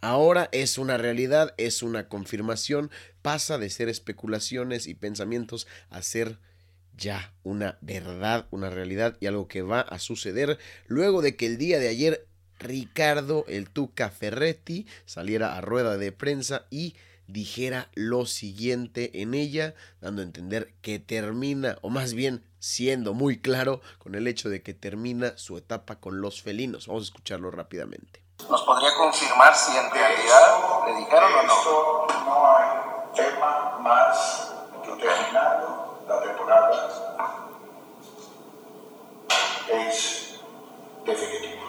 Ahora 0.00 0.48
es 0.50 0.78
una 0.78 0.96
realidad, 0.96 1.54
es 1.58 1.80
una 1.80 2.08
confirmación, 2.08 2.90
pasa 3.22 3.56
de 3.56 3.70
ser 3.70 3.88
especulaciones 3.88 4.88
y 4.88 4.94
pensamientos 4.94 5.68
a 5.90 6.02
ser 6.02 6.40
ya 6.98 7.32
una 7.44 7.78
verdad, 7.80 8.46
una 8.50 8.68
realidad 8.68 9.16
y 9.20 9.26
algo 9.26 9.48
que 9.48 9.62
va 9.62 9.80
a 9.80 9.98
suceder 9.98 10.58
luego 10.86 11.22
de 11.22 11.36
que 11.36 11.46
el 11.46 11.56
día 11.56 11.78
de 11.78 11.88
ayer 11.88 12.26
Ricardo 12.58 13.44
el 13.48 13.70
Tuca 13.70 14.10
Ferretti 14.10 14.86
saliera 15.06 15.56
a 15.56 15.60
rueda 15.60 15.96
de 15.96 16.12
prensa 16.12 16.66
y 16.70 16.96
dijera 17.28 17.88
lo 17.94 18.26
siguiente 18.26 19.22
en 19.22 19.34
ella, 19.34 19.74
dando 20.00 20.22
a 20.22 20.24
entender 20.24 20.74
que 20.82 20.98
termina, 20.98 21.78
o 21.82 21.90
más 21.90 22.14
bien 22.14 22.42
siendo 22.58 23.14
muy 23.14 23.40
claro 23.40 23.80
con 23.98 24.14
el 24.14 24.26
hecho 24.26 24.48
de 24.48 24.62
que 24.62 24.74
termina 24.74 25.36
su 25.36 25.56
etapa 25.56 26.00
con 26.00 26.20
los 26.20 26.42
felinos. 26.42 26.88
Vamos 26.88 27.04
a 27.04 27.04
escucharlo 27.04 27.50
rápidamente. 27.50 28.22
¿Nos 28.48 28.62
podría 28.62 28.94
confirmar 28.96 29.54
si 29.54 29.76
en 29.76 29.90
realidad 29.90 30.86
le 30.86 30.96
dijeron 30.98 31.32
o 31.32 31.42
no? 31.42 32.24
No 32.24 32.56
hay 32.56 33.14
tema 33.14 33.78
más 33.80 34.52
que 34.84 34.90
terminado 35.02 35.57
es 39.70 40.40
definitivo. 41.04 41.62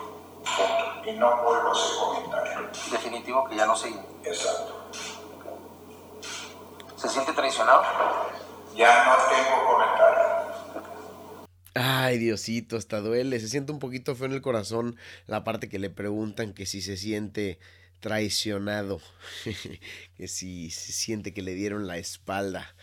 Punto. 0.43 1.09
Y 1.09 1.13
no 1.13 1.43
vuelvo 1.43 1.69
a 1.69 1.71
hacer 1.71 1.97
comentario. 1.99 2.69
Definitivo 2.91 3.47
que 3.49 3.55
ya 3.55 3.65
no 3.65 3.75
sigue. 3.75 3.99
Exacto. 4.23 4.89
¿Se 6.95 7.07
siente 7.07 7.33
traicionado? 7.33 7.83
Ya 8.75 9.05
no 9.05 9.15
tengo 9.29 9.65
comentario. 9.65 10.29
Ay, 11.75 12.17
Diosito, 12.17 12.77
hasta 12.77 12.99
duele. 12.99 13.39
Se 13.39 13.47
siente 13.47 13.71
un 13.71 13.79
poquito 13.79 14.15
feo 14.15 14.27
en 14.27 14.33
el 14.33 14.41
corazón 14.41 14.97
la 15.27 15.43
parte 15.43 15.69
que 15.69 15.79
le 15.79 15.89
preguntan 15.89 16.53
que 16.53 16.65
si 16.65 16.81
se 16.81 16.97
siente 16.97 17.59
traicionado, 17.99 19.01
que 20.17 20.27
si 20.27 20.71
se 20.71 20.91
siente 20.93 21.33
que 21.33 21.41
le 21.41 21.53
dieron 21.53 21.87
la 21.87 21.97
espalda 21.97 22.75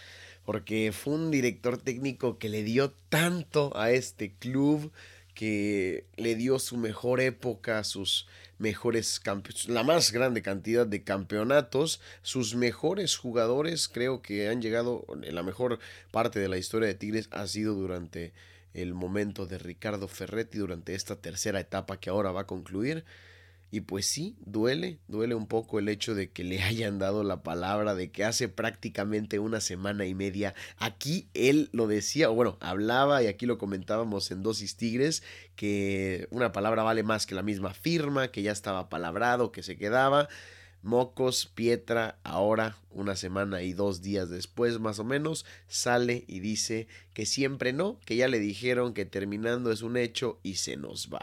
porque 0.46 0.92
fue 0.92 1.14
un 1.14 1.30
director 1.30 1.76
técnico 1.76 2.38
que 2.38 2.48
le 2.48 2.62
dio 2.62 2.92
tanto 3.10 3.76
a 3.76 3.90
este 3.90 4.32
club, 4.32 4.92
que 5.34 6.06
le 6.16 6.36
dio 6.36 6.58
su 6.60 6.78
mejor 6.78 7.20
época, 7.20 7.84
sus 7.84 8.26
mejores 8.58 9.20
la 9.66 9.82
más 9.82 10.12
grande 10.12 10.40
cantidad 10.42 10.86
de 10.86 11.02
campeonatos, 11.02 12.00
sus 12.22 12.54
mejores 12.54 13.16
jugadores, 13.16 13.88
creo 13.88 14.22
que 14.22 14.48
han 14.48 14.62
llegado, 14.62 15.04
la 15.20 15.42
mejor 15.42 15.80
parte 16.12 16.38
de 16.38 16.48
la 16.48 16.56
historia 16.56 16.88
de 16.88 16.94
Tigres 16.94 17.28
ha 17.32 17.46
sido 17.48 17.74
durante 17.74 18.32
el 18.72 18.94
momento 18.94 19.46
de 19.46 19.58
Ricardo 19.58 20.06
Ferretti, 20.06 20.58
durante 20.58 20.94
esta 20.94 21.16
tercera 21.16 21.58
etapa 21.58 21.98
que 21.98 22.08
ahora 22.08 22.30
va 22.30 22.42
a 22.42 22.46
concluir. 22.46 23.04
Y 23.70 23.80
pues 23.80 24.06
sí, 24.06 24.36
duele, 24.44 25.00
duele 25.08 25.34
un 25.34 25.46
poco 25.46 25.78
el 25.78 25.88
hecho 25.88 26.14
de 26.14 26.30
que 26.30 26.44
le 26.44 26.62
hayan 26.62 26.98
dado 26.98 27.24
la 27.24 27.42
palabra, 27.42 27.94
de 27.94 28.10
que 28.10 28.24
hace 28.24 28.48
prácticamente 28.48 29.38
una 29.38 29.60
semana 29.60 30.06
y 30.06 30.14
media, 30.14 30.54
aquí 30.78 31.28
él 31.34 31.68
lo 31.72 31.86
decía, 31.86 32.30
o 32.30 32.34
bueno, 32.34 32.58
hablaba 32.60 33.22
y 33.22 33.26
aquí 33.26 33.46
lo 33.46 33.58
comentábamos 33.58 34.30
en 34.30 34.42
Dosis 34.42 34.76
Tigres, 34.76 35.22
que 35.56 36.28
una 36.30 36.52
palabra 36.52 36.82
vale 36.82 37.02
más 37.02 37.26
que 37.26 37.34
la 37.34 37.42
misma 37.42 37.74
firma, 37.74 38.28
que 38.28 38.42
ya 38.42 38.52
estaba 38.52 38.88
palabrado, 38.88 39.52
que 39.52 39.62
se 39.62 39.76
quedaba. 39.76 40.28
Mocos, 40.82 41.46
Pietra, 41.46 42.20
ahora, 42.22 42.76
una 42.90 43.16
semana 43.16 43.62
y 43.62 43.72
dos 43.72 44.02
días 44.02 44.30
después 44.30 44.78
más 44.78 45.00
o 45.00 45.04
menos, 45.04 45.44
sale 45.66 46.24
y 46.28 46.38
dice 46.38 46.86
que 47.12 47.26
siempre 47.26 47.72
no, 47.72 47.98
que 48.04 48.14
ya 48.14 48.28
le 48.28 48.38
dijeron 48.38 48.94
que 48.94 49.04
terminando 49.04 49.72
es 49.72 49.82
un 49.82 49.96
hecho 49.96 50.38
y 50.44 50.54
se 50.54 50.76
nos 50.76 51.12
va. 51.12 51.22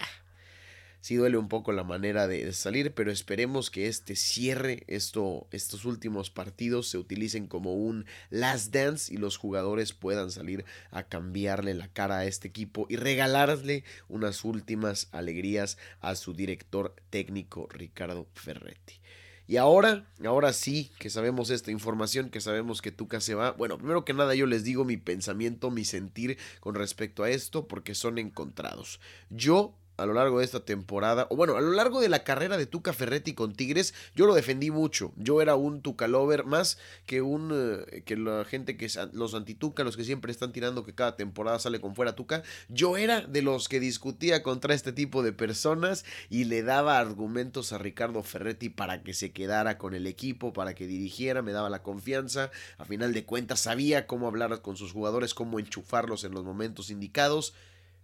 Sí 1.04 1.18
duele 1.18 1.36
un 1.36 1.50
poco 1.50 1.74
la 1.74 1.84
manera 1.84 2.30
de 2.30 2.54
salir, 2.54 2.94
pero 2.94 3.12
esperemos 3.12 3.70
que 3.70 3.88
este 3.88 4.16
cierre, 4.16 4.86
esto, 4.88 5.48
estos 5.52 5.84
últimos 5.84 6.30
partidos 6.30 6.88
se 6.88 6.98
utilicen 6.98 7.48
como 7.48 7.74
un 7.74 8.06
last 8.30 8.74
dance 8.74 9.14
y 9.14 9.18
los 9.18 9.36
jugadores 9.36 9.92
puedan 9.92 10.32
salir 10.32 10.64
a 10.92 11.04
cambiarle 11.04 11.74
la 11.74 11.90
cara 11.90 12.20
a 12.20 12.26
este 12.26 12.48
equipo 12.48 12.88
y 12.88 12.96
regalarle 12.96 13.84
unas 14.08 14.46
últimas 14.46 15.10
alegrías 15.12 15.78
a 16.00 16.16
su 16.16 16.34
director 16.34 16.96
técnico 17.10 17.68
Ricardo 17.70 18.26
Ferretti. 18.34 19.02
Y 19.46 19.58
ahora, 19.58 20.08
ahora 20.26 20.54
sí 20.54 20.90
que 21.00 21.10
sabemos 21.10 21.50
esta 21.50 21.70
información, 21.70 22.30
que 22.30 22.40
sabemos 22.40 22.82
que 22.82 22.94
Tuca 22.94 23.20
se 23.20 23.36
va. 23.36 23.52
Bueno, 23.52 23.78
primero 23.78 24.06
que 24.06 24.14
nada 24.14 24.36
yo 24.36 24.46
les 24.46 24.64
digo 24.64 24.86
mi 24.86 24.96
pensamiento, 24.96 25.70
mi 25.70 25.84
sentir 25.84 26.38
con 26.62 26.76
respecto 26.76 27.24
a 27.24 27.30
esto, 27.30 27.68
porque 27.68 27.94
son 27.94 28.20
encontrados. 28.20 29.02
Yo 29.30 29.76
a 29.98 30.06
lo 30.06 30.14
largo 30.14 30.40
de 30.40 30.46
esta 30.46 30.62
temporada, 30.62 31.28
o 31.30 31.36
bueno, 31.36 31.56
a 31.56 31.62
lo 31.62 31.72
largo 31.72 32.02
de 32.02 32.10
la 32.10 32.24
carrera 32.24 32.58
de 32.58 32.66
Tuca 32.66 32.94
Ferretti 32.94 33.34
con 33.34 33.54
Tigres, 33.54 33.94
yo 34.16 34.26
lo 34.26 34.34
defendí 34.34 34.72
mucho. 34.72 35.14
Yo 35.18 35.42
era 35.42 35.56
un 35.56 35.82
Tuca 35.82 36.08
lover 36.08 36.46
más 36.46 36.78
que 37.06 37.22
un 37.22 37.52
eh, 37.54 38.04
que 38.04 38.18
la 38.18 38.44
gente 38.46 38.76
que 38.78 38.90
los 39.14 39.36
antituca, 39.36 39.84
los 39.84 39.96
que 39.96 40.04
siempre 40.04 40.32
están 40.32 40.52
tirando 40.52 40.84
que 40.84 40.96
cada 40.96 41.16
temporada 41.16 41.60
sale 41.60 41.80
con 41.80 41.96
fuera 41.96 42.16
Tuca. 42.16 42.44
Yo 42.70 42.98
era 42.98 43.22
de 43.22 43.42
los 43.42 43.70
que 43.70 43.80
discutía 43.80 44.42
contra 44.42 44.74
este 44.74 44.94
tipo 44.94 45.22
de 45.24 45.34
personas 45.34 46.06
y 46.30 46.46
le 46.46 46.64
daba 46.64 46.98
argumentos 46.98 47.74
a 47.74 47.78
Ricardo 47.78 48.24
Ferretti 48.24 48.70
para 48.70 49.04
que 49.04 49.14
se 49.14 49.32
quedara 49.32 49.78
con 49.78 49.94
el 49.94 50.08
equipo, 50.08 50.54
para 50.54 50.74
que 50.74 50.88
dirigiera, 50.88 51.42
me 51.42 51.52
daba 51.52 51.70
la 51.70 51.84
confianza. 51.84 52.52
A 52.78 52.86
final 52.86 53.14
de 53.14 53.26
cuentas 53.26 53.60
sabía 53.60 54.08
cómo 54.08 54.28
hablar 54.28 54.62
con 54.62 54.76
sus 54.76 54.92
jugadores, 54.92 55.34
cómo 55.34 55.60
enchufarlos 55.60 56.24
en 56.24 56.34
los 56.34 56.44
momentos 56.44 56.90
indicados. 56.90 57.54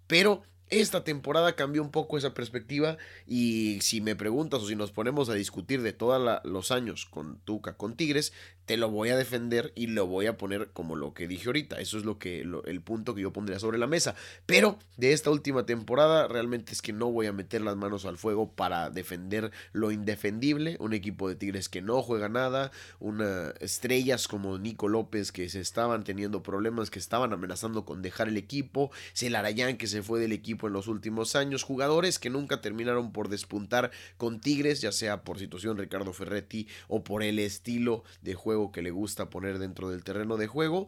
Pero 0.08 0.44
esta 0.70 1.04
temporada 1.04 1.56
cambió 1.56 1.82
un 1.82 1.92
poco 1.92 2.18
esa 2.18 2.34
perspectiva 2.34 2.98
y 3.26 3.80
si 3.82 4.02
me 4.02 4.16
preguntas 4.16 4.62
o 4.62 4.68
si 4.68 4.76
nos 4.76 4.92
ponemos 4.92 5.30
a 5.30 5.34
discutir 5.34 5.82
de 5.82 5.94
todos 5.94 6.40
los 6.44 6.72
años 6.72 7.06
con 7.06 7.40
Tuca, 7.40 7.76
con 7.76 7.96
Tigres, 7.96 8.34
te 8.66 8.78
lo 8.78 8.92
voy 8.92 9.10
a 9.10 9.18
defender 9.18 9.74
y 9.76 9.88
lo 9.88 10.06
voy 10.06 10.28
a 10.28 10.38
poner 10.38 10.70
como 10.74 10.96
lo 10.96 11.16
que 11.16 11.28
dije 11.28 11.48
ahorita. 11.48 11.80
Eso 11.80 11.98
es 11.98 12.06
lo 12.06 12.20
que 12.20 12.42
el 12.42 12.82
punto 12.82 13.16
que 13.16 13.22
yo 13.22 13.34
pondría 13.34 13.58
sobre 13.58 13.80
la 13.80 13.88
mesa. 13.88 14.14
Pero 14.46 14.78
de 14.96 15.14
esta 15.14 15.32
última 15.32 15.66
temporada 15.66 16.28
realmente 16.28 16.74
es 16.74 16.84
que 16.84 16.94
no 16.94 17.12
voy 17.12 17.26
a 17.26 17.34
meter 17.34 17.62
las 17.62 17.76
manos 17.76 18.06
al 18.06 18.20
fuego 18.20 18.52
para 18.52 18.92
defender 18.92 19.52
lo 19.72 19.92
indefendible. 19.92 20.78
Un 20.80 20.94
equipo 20.94 21.28
de 21.28 21.36
Tigres 21.36 21.68
que 21.68 21.82
no 21.82 22.04
juega 22.04 22.30
nada, 22.30 22.72
una 23.00 23.56
estrellas 23.60 24.28
como 24.28 24.60
Nico 24.60 24.88
López 24.88 25.32
que 25.32 25.50
se 25.50 25.62
estaban 25.62 26.04
teniendo 26.04 26.44
problemas, 26.44 26.92
que 26.92 27.00
estaban 27.00 27.34
amenazando 27.34 27.86
con 27.86 28.04
dejar 28.04 28.28
el 28.28 28.38
equipo, 28.38 28.92
Celarayán 29.16 29.78
que 29.78 29.88
se 29.88 30.04
fue 30.04 30.20
del 30.20 30.32
equipo 30.32 30.59
en 30.68 30.74
los 30.74 30.88
últimos 30.88 31.36
años, 31.36 31.64
jugadores 31.64 32.20
que 32.20 32.30
nunca 32.30 32.62
terminaron 32.62 33.12
por 33.12 33.30
despuntar 33.30 33.92
con 34.18 34.40
Tigres, 34.40 34.82
ya 34.82 34.92
sea 34.92 35.24
por 35.24 35.40
situación 35.40 35.78
Ricardo 35.78 36.14
Ferretti 36.14 36.68
o 36.88 37.04
por 37.04 37.24
el 37.24 37.40
estilo 37.40 38.04
de 38.22 38.36
juego 38.36 38.72
que 38.72 38.82
le 38.82 38.92
gusta 38.92 39.30
poner 39.30 39.60
dentro 39.60 39.90
del 39.90 40.04
terreno 40.04 40.38
de 40.38 40.48
juego. 40.48 40.88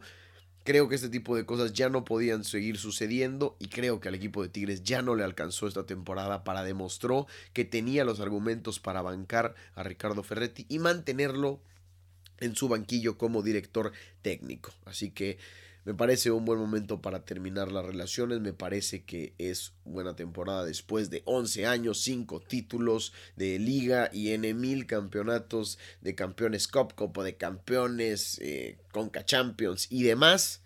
Creo 0.64 0.88
que 0.88 0.94
este 0.94 1.08
tipo 1.08 1.34
de 1.34 1.44
cosas 1.44 1.72
ya 1.72 1.88
no 1.88 2.04
podían 2.04 2.44
seguir 2.44 2.78
sucediendo 2.78 3.56
y 3.58 3.66
creo 3.68 3.98
que 3.98 4.08
al 4.08 4.14
equipo 4.14 4.42
de 4.42 4.48
Tigres 4.48 4.84
ya 4.84 5.02
no 5.02 5.16
le 5.16 5.24
alcanzó 5.24 5.66
esta 5.66 5.86
temporada 5.86 6.44
para 6.44 6.62
demostró 6.62 7.26
que 7.52 7.64
tenía 7.64 8.04
los 8.04 8.20
argumentos 8.20 8.78
para 8.78 9.02
bancar 9.02 9.56
a 9.74 9.82
Ricardo 9.82 10.22
Ferretti 10.22 10.64
y 10.68 10.78
mantenerlo 10.78 11.60
en 12.38 12.54
su 12.54 12.68
banquillo 12.68 13.18
como 13.18 13.42
director 13.42 13.92
técnico. 14.22 14.72
Así 14.84 15.10
que 15.10 15.38
me 15.84 15.94
parece 15.94 16.30
un 16.30 16.44
buen 16.44 16.58
momento 16.58 17.00
para 17.00 17.24
terminar 17.24 17.72
las 17.72 17.84
relaciones. 17.84 18.40
Me 18.40 18.52
parece 18.52 19.04
que 19.04 19.34
es 19.38 19.72
buena 19.84 20.14
temporada 20.14 20.64
después 20.64 21.10
de 21.10 21.22
11 21.24 21.66
años, 21.66 22.02
5 22.02 22.40
títulos 22.40 23.12
de 23.36 23.58
liga 23.58 24.08
y 24.12 24.30
N 24.30 24.54
mil 24.54 24.86
campeonatos 24.86 25.78
de 26.00 26.14
campeones 26.14 26.68
Cup, 26.68 26.94
Copa 26.94 27.24
de 27.24 27.36
Campeones, 27.36 28.38
eh, 28.40 28.78
Conca 28.92 29.24
Champions 29.24 29.88
y 29.90 30.04
demás 30.04 30.62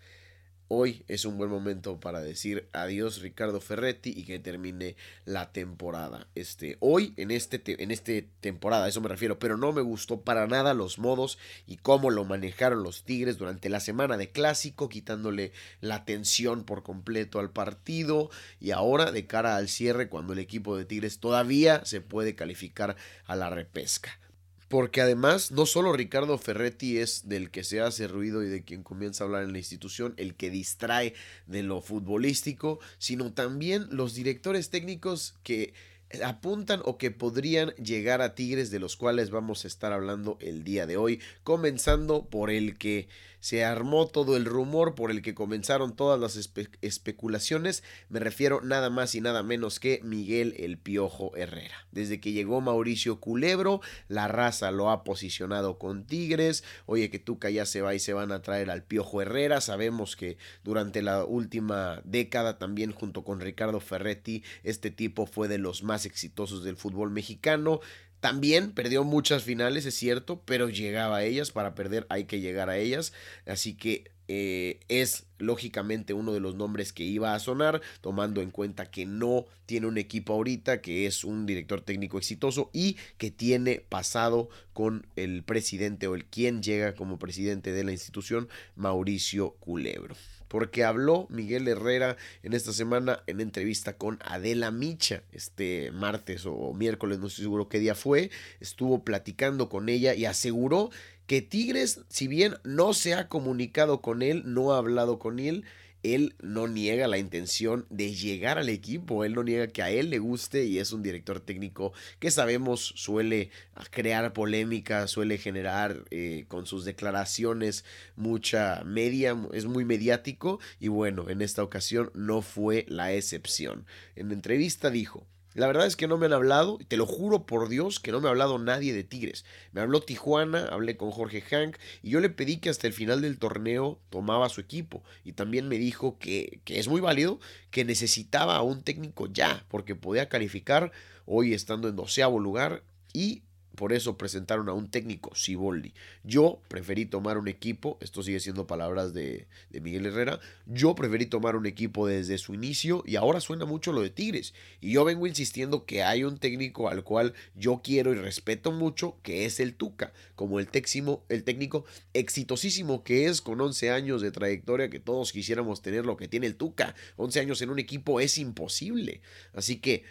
hoy 0.67 1.03
es 1.07 1.25
un 1.25 1.37
buen 1.37 1.49
momento 1.49 1.99
para 1.99 2.21
decir 2.21 2.67
adiós 2.73 3.21
Ricardo 3.21 3.61
Ferretti 3.61 4.13
y 4.15 4.23
que 4.23 4.39
termine 4.39 4.95
la 5.25 5.51
temporada. 5.51 6.27
Este, 6.35 6.77
hoy 6.79 7.13
en 7.17 7.31
este 7.31 7.61
en 7.81 7.91
este 7.91 8.29
temporada, 8.41 8.87
eso 8.87 9.01
me 9.01 9.09
refiero, 9.09 9.39
pero 9.39 9.57
no 9.57 9.71
me 9.71 9.81
gustó 9.81 10.21
para 10.21 10.47
nada 10.47 10.73
los 10.73 10.99
modos 10.99 11.37
y 11.65 11.77
cómo 11.77 12.09
lo 12.09 12.25
manejaron 12.25 12.83
los 12.83 13.03
Tigres 13.03 13.37
durante 13.37 13.69
la 13.69 13.79
semana 13.79 14.17
de 14.17 14.31
clásico, 14.31 14.89
quitándole 14.89 15.51
la 15.81 15.95
atención 15.95 16.63
por 16.63 16.83
completo 16.83 17.39
al 17.39 17.51
partido 17.51 18.29
y 18.59 18.71
ahora 18.71 19.11
de 19.11 19.27
cara 19.27 19.55
al 19.55 19.69
cierre 19.69 20.09
cuando 20.09 20.33
el 20.33 20.39
equipo 20.39 20.77
de 20.77 20.85
Tigres 20.85 21.19
todavía 21.19 21.85
se 21.85 22.01
puede 22.01 22.35
calificar 22.35 22.95
a 23.25 23.35
la 23.35 23.49
repesca. 23.49 24.19
Porque 24.67 25.01
además, 25.01 25.51
no 25.51 25.65
solo 25.65 25.93
Ricardo 25.93 26.37
Ferretti 26.37 26.97
es 26.97 27.29
del 27.29 27.51
que 27.51 27.63
se 27.63 27.79
hace 27.79 28.07
ruido 28.07 28.43
y 28.43 28.49
de 28.49 28.63
quien 28.63 28.83
comienza 28.83 29.23
a 29.23 29.27
hablar 29.27 29.43
en 29.43 29.53
la 29.53 29.59
institución, 29.59 30.13
el 30.17 30.35
que 30.35 30.49
distrae 30.49 31.13
de 31.45 31.63
lo 31.63 31.81
futbolístico, 31.81 32.79
sino 32.97 33.31
también 33.31 33.87
los 33.91 34.13
directores 34.13 34.69
técnicos 34.69 35.35
que 35.43 35.73
apuntan 36.23 36.81
o 36.85 36.97
que 36.97 37.11
podrían 37.11 37.71
llegar 37.71 38.21
a 38.21 38.35
Tigres 38.35 38.71
de 38.71 38.79
los 38.79 38.95
cuales 38.95 39.29
vamos 39.29 39.65
a 39.65 39.67
estar 39.67 39.93
hablando 39.93 40.37
el 40.39 40.63
día 40.63 40.85
de 40.85 40.97
hoy, 40.97 41.21
comenzando 41.43 42.25
por 42.25 42.49
el 42.49 42.77
que 42.77 43.07
se 43.39 43.63
armó 43.63 44.07
todo 44.07 44.35
el 44.35 44.45
rumor 44.45 44.95
por 44.95 45.11
el 45.11 45.21
que 45.21 45.35
comenzaron 45.35 45.95
todas 45.95 46.19
las 46.19 46.35
especulaciones, 46.81 47.83
me 48.09 48.19
refiero 48.19 48.61
nada 48.61 48.89
más 48.89 49.15
y 49.15 49.21
nada 49.21 49.43
menos 49.43 49.79
que 49.79 50.01
Miguel 50.03 50.55
el 50.57 50.77
Piojo 50.77 51.35
Herrera. 51.35 51.87
Desde 51.91 52.19
que 52.19 52.31
llegó 52.31 52.61
Mauricio 52.61 53.19
Culebro, 53.19 53.81
la 54.07 54.27
raza 54.27 54.71
lo 54.71 54.89
ha 54.89 55.03
posicionado 55.03 55.77
con 55.77 56.05
Tigres, 56.05 56.63
oye 56.85 57.09
que 57.09 57.19
Tuca 57.19 57.49
ya 57.49 57.65
se 57.65 57.81
va 57.81 57.95
y 57.95 57.99
se 57.99 58.13
van 58.13 58.31
a 58.31 58.41
traer 58.41 58.69
al 58.69 58.83
Piojo 58.83 59.21
Herrera, 59.21 59.61
sabemos 59.61 60.15
que 60.15 60.37
durante 60.63 61.01
la 61.01 61.23
última 61.23 62.01
década 62.03 62.57
también 62.57 62.91
junto 62.91 63.23
con 63.23 63.39
Ricardo 63.39 63.79
Ferretti, 63.79 64.43
este 64.63 64.91
tipo 64.91 65.25
fue 65.25 65.47
de 65.47 65.57
los 65.57 65.83
más 65.83 65.96
exitosos 66.05 66.63
del 66.63 66.77
fútbol 66.77 67.09
mexicano, 67.09 67.79
también 68.19 68.71
perdió 68.71 69.03
muchas 69.03 69.43
finales, 69.43 69.85
es 69.85 69.95
cierto, 69.95 70.41
pero 70.43 70.69
llegaba 70.69 71.17
a 71.17 71.23
ellas. 71.23 71.51
Para 71.51 71.75
perder 71.75 72.05
hay 72.09 72.25
que 72.25 72.39
llegar 72.39 72.69
a 72.69 72.77
ellas. 72.77 73.13
Así 73.45 73.75
que 73.75 74.11
eh, 74.27 74.79
es 74.87 75.25
lógicamente 75.37 76.13
uno 76.13 76.33
de 76.33 76.39
los 76.39 76.55
nombres 76.55 76.93
que 76.93 77.03
iba 77.03 77.33
a 77.33 77.39
sonar, 77.39 77.81
tomando 78.01 78.41
en 78.41 78.51
cuenta 78.51 78.89
que 78.89 79.05
no 79.05 79.45
tiene 79.65 79.87
un 79.87 79.97
equipo 79.97 80.33
ahorita, 80.33 80.81
que 80.81 81.05
es 81.05 81.23
un 81.23 81.45
director 81.45 81.81
técnico 81.81 82.17
exitoso 82.17 82.69
y 82.73 82.97
que 83.17 83.31
tiene 83.31 83.83
pasado 83.87 84.49
con 84.73 85.05
el 85.15 85.43
presidente 85.43 86.07
o 86.07 86.15
el 86.15 86.25
quien 86.25 86.61
llega 86.61 86.95
como 86.95 87.19
presidente 87.19 87.71
de 87.71 87.83
la 87.83 87.91
institución, 87.91 88.49
Mauricio 88.75 89.51
Culebro. 89.59 90.15
Porque 90.47 90.85
habló 90.85 91.27
Miguel 91.29 91.67
Herrera 91.67 92.15
en 92.41 92.53
esta 92.53 92.71
semana 92.71 93.21
en 93.27 93.41
entrevista 93.41 93.97
con 93.97 94.17
Adela 94.23 94.71
Micha, 94.71 95.23
este 95.33 95.91
martes 95.91 96.45
o 96.45 96.73
miércoles, 96.73 97.19
no 97.19 97.27
estoy 97.27 97.43
seguro 97.43 97.67
qué 97.67 97.79
día 97.79 97.95
fue, 97.95 98.31
estuvo 98.61 99.03
platicando 99.03 99.67
con 99.67 99.89
ella 99.89 100.15
y 100.15 100.23
aseguró 100.23 100.89
que 101.27 101.41
Tigres, 101.41 102.01
si 102.09 102.27
bien 102.27 102.55
no 102.63 102.93
se 102.93 103.13
ha 103.13 103.27
comunicado 103.27 104.01
con 104.01 104.21
él, 104.21 104.43
no 104.45 104.73
ha 104.73 104.77
hablado 104.77 105.19
con 105.19 105.39
él, 105.39 105.65
él 106.03 106.35
no 106.41 106.67
niega 106.67 107.07
la 107.07 107.17
intención 107.17 107.85
de 107.89 108.13
llegar 108.13 108.57
al 108.57 108.69
equipo, 108.69 109.25
él 109.25 109.33
no 109.33 109.43
niega 109.43 109.67
que 109.67 109.81
a 109.81 109.89
él 109.89 110.09
le 110.09 110.19
guste 110.19 110.65
y 110.65 110.79
es 110.79 110.93
un 110.93 111.03
director 111.03 111.39
técnico 111.39 111.91
que 112.19 112.31
sabemos 112.31 112.93
suele 112.95 113.49
crear 113.91 114.31
polémica, 114.31 115.07
suele 115.07 115.37
generar 115.37 116.05
eh, 116.11 116.45
con 116.47 116.65
sus 116.65 116.85
declaraciones 116.85 117.83
mucha 118.15 118.83
media, 118.85 119.35
es 119.53 119.65
muy 119.65 119.85
mediático 119.85 120.59
y 120.79 120.87
bueno, 120.87 121.29
en 121.29 121.41
esta 121.41 121.63
ocasión 121.63 122.11
no 122.13 122.41
fue 122.41 122.85
la 122.87 123.13
excepción. 123.13 123.85
En 124.15 124.31
entrevista 124.31 124.89
dijo, 124.89 125.27
La 125.57 125.65
verdad 125.65 125.87
es 125.87 125.95
que 125.95 126.07
no 126.07 126.19
me 126.19 126.27
han 126.27 126.33
hablado, 126.33 126.77
te 126.87 126.97
lo 126.97 127.07
juro 127.07 127.47
por 127.47 127.67
Dios 127.67 127.99
que 127.99 128.11
no 128.11 128.21
me 128.21 128.27
ha 128.27 128.29
hablado 128.29 128.59
nadie 128.59 128.93
de 128.93 129.03
Tigres. 129.03 129.43
Me 129.71 129.81
habló 129.81 130.01
Tijuana, 130.01 130.67
hablé 130.67 130.97
con 130.97 131.09
Jorge 131.09 131.41
Hank 131.41 131.77
y 132.03 132.11
yo 132.11 132.19
le 132.19 132.29
pedí 132.29 132.57
que 132.57 132.69
hasta 132.69 132.85
el 132.85 132.93
final 132.93 133.23
del 133.23 133.39
torneo 133.39 133.99
tomaba 134.11 134.49
su 134.49 134.61
equipo. 134.61 135.01
Y 135.23 135.31
también 135.31 135.67
me 135.67 135.79
dijo 135.79 136.19
que, 136.19 136.59
que 136.63 136.77
es 136.77 136.87
muy 136.87 137.01
válido, 137.01 137.39
que 137.71 137.85
necesitaba 137.85 138.55
a 138.55 138.61
un 138.61 138.83
técnico 138.83 139.25
ya, 139.25 139.65
porque 139.67 139.95
podía 139.95 140.29
calificar 140.29 140.91
hoy 141.25 141.55
estando 141.55 141.87
en 141.87 141.95
doceavo 141.95 142.39
lugar 142.39 142.83
y 143.11 143.41
por 143.77 143.93
eso 143.93 144.17
presentaron 144.17 144.69
a 144.69 144.73
un 144.73 144.89
técnico, 144.89 145.35
Siboldi. 145.35 145.93
Yo 146.23 146.59
preferí 146.67 147.05
tomar 147.05 147.37
un 147.37 147.47
equipo, 147.47 147.99
esto 148.01 148.23
sigue 148.23 148.39
siendo 148.39 148.65
palabras 148.65 149.13
de, 149.13 149.47
Miguel 149.69 150.07
Herrera, 150.07 150.39
yo 150.65 150.95
preferí 150.95 151.27
tomar 151.27 151.55
un 151.55 151.67
equipo 151.67 152.07
desde 152.07 152.39
su 152.39 152.55
inicio 152.55 153.03
y 153.05 153.17
ahora 153.17 153.39
suena 153.39 153.65
mucho 153.65 153.93
lo 153.93 154.01
de 154.01 154.09
Tigres. 154.09 154.55
Y 154.81 154.93
yo 154.93 155.05
vengo 155.05 155.27
insistiendo 155.27 155.85
que 155.85 156.01
hay 156.01 156.23
un 156.23 156.39
técnico 156.39 156.89
al 156.89 157.03
cual 157.03 157.35
yo 157.55 157.81
quiero 157.83 158.11
y 158.13 158.15
respeto 158.15 158.71
mucho, 158.71 159.19
que 159.21 159.45
es 159.45 159.59
el 159.59 159.75
Tuca, 159.75 160.11
como 160.33 160.59
el, 160.59 160.69
téximo, 160.69 161.23
el 161.29 161.43
técnico 161.43 161.85
exitosísimo 162.15 163.03
que 163.03 163.27
es 163.27 163.41
con 163.41 163.61
11 163.61 163.91
años 163.91 164.23
de 164.23 164.31
trayectoria, 164.31 164.89
que 164.89 164.99
todos 164.99 165.31
quisiéramos 165.31 165.83
tener 165.83 166.03
lo 166.03 166.17
que 166.17 166.27
tiene 166.27 166.47
el 166.47 166.55
Tuca. 166.55 166.95
11 167.17 167.41
años 167.41 167.61
en 167.61 167.69
un 167.69 167.77
equipo 167.77 168.19
es 168.19 168.39
imposible. 168.39 169.21
Así 169.53 169.77
que 169.77 170.03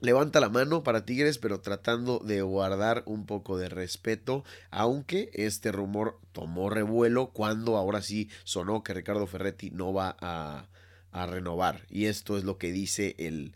levanta 0.00 0.40
la 0.40 0.48
mano 0.48 0.82
para 0.82 1.04
Tigres, 1.04 1.38
pero 1.38 1.60
tratando 1.60 2.18
de 2.18 2.42
guardar 2.42 3.02
un 3.06 3.26
poco 3.26 3.58
de 3.58 3.68
respeto, 3.68 4.44
aunque 4.70 5.30
este 5.32 5.72
rumor 5.72 6.18
tomó 6.32 6.70
revuelo 6.70 7.30
cuando 7.30 7.76
ahora 7.76 8.02
sí 8.02 8.28
sonó 8.44 8.82
que 8.82 8.94
Ricardo 8.94 9.26
Ferretti 9.26 9.70
no 9.70 9.92
va 9.92 10.16
a, 10.20 10.68
a 11.12 11.26
renovar. 11.26 11.86
Y 11.88 12.06
esto 12.06 12.36
es 12.36 12.44
lo 12.44 12.58
que 12.58 12.72
dice 12.72 13.14
el 13.18 13.54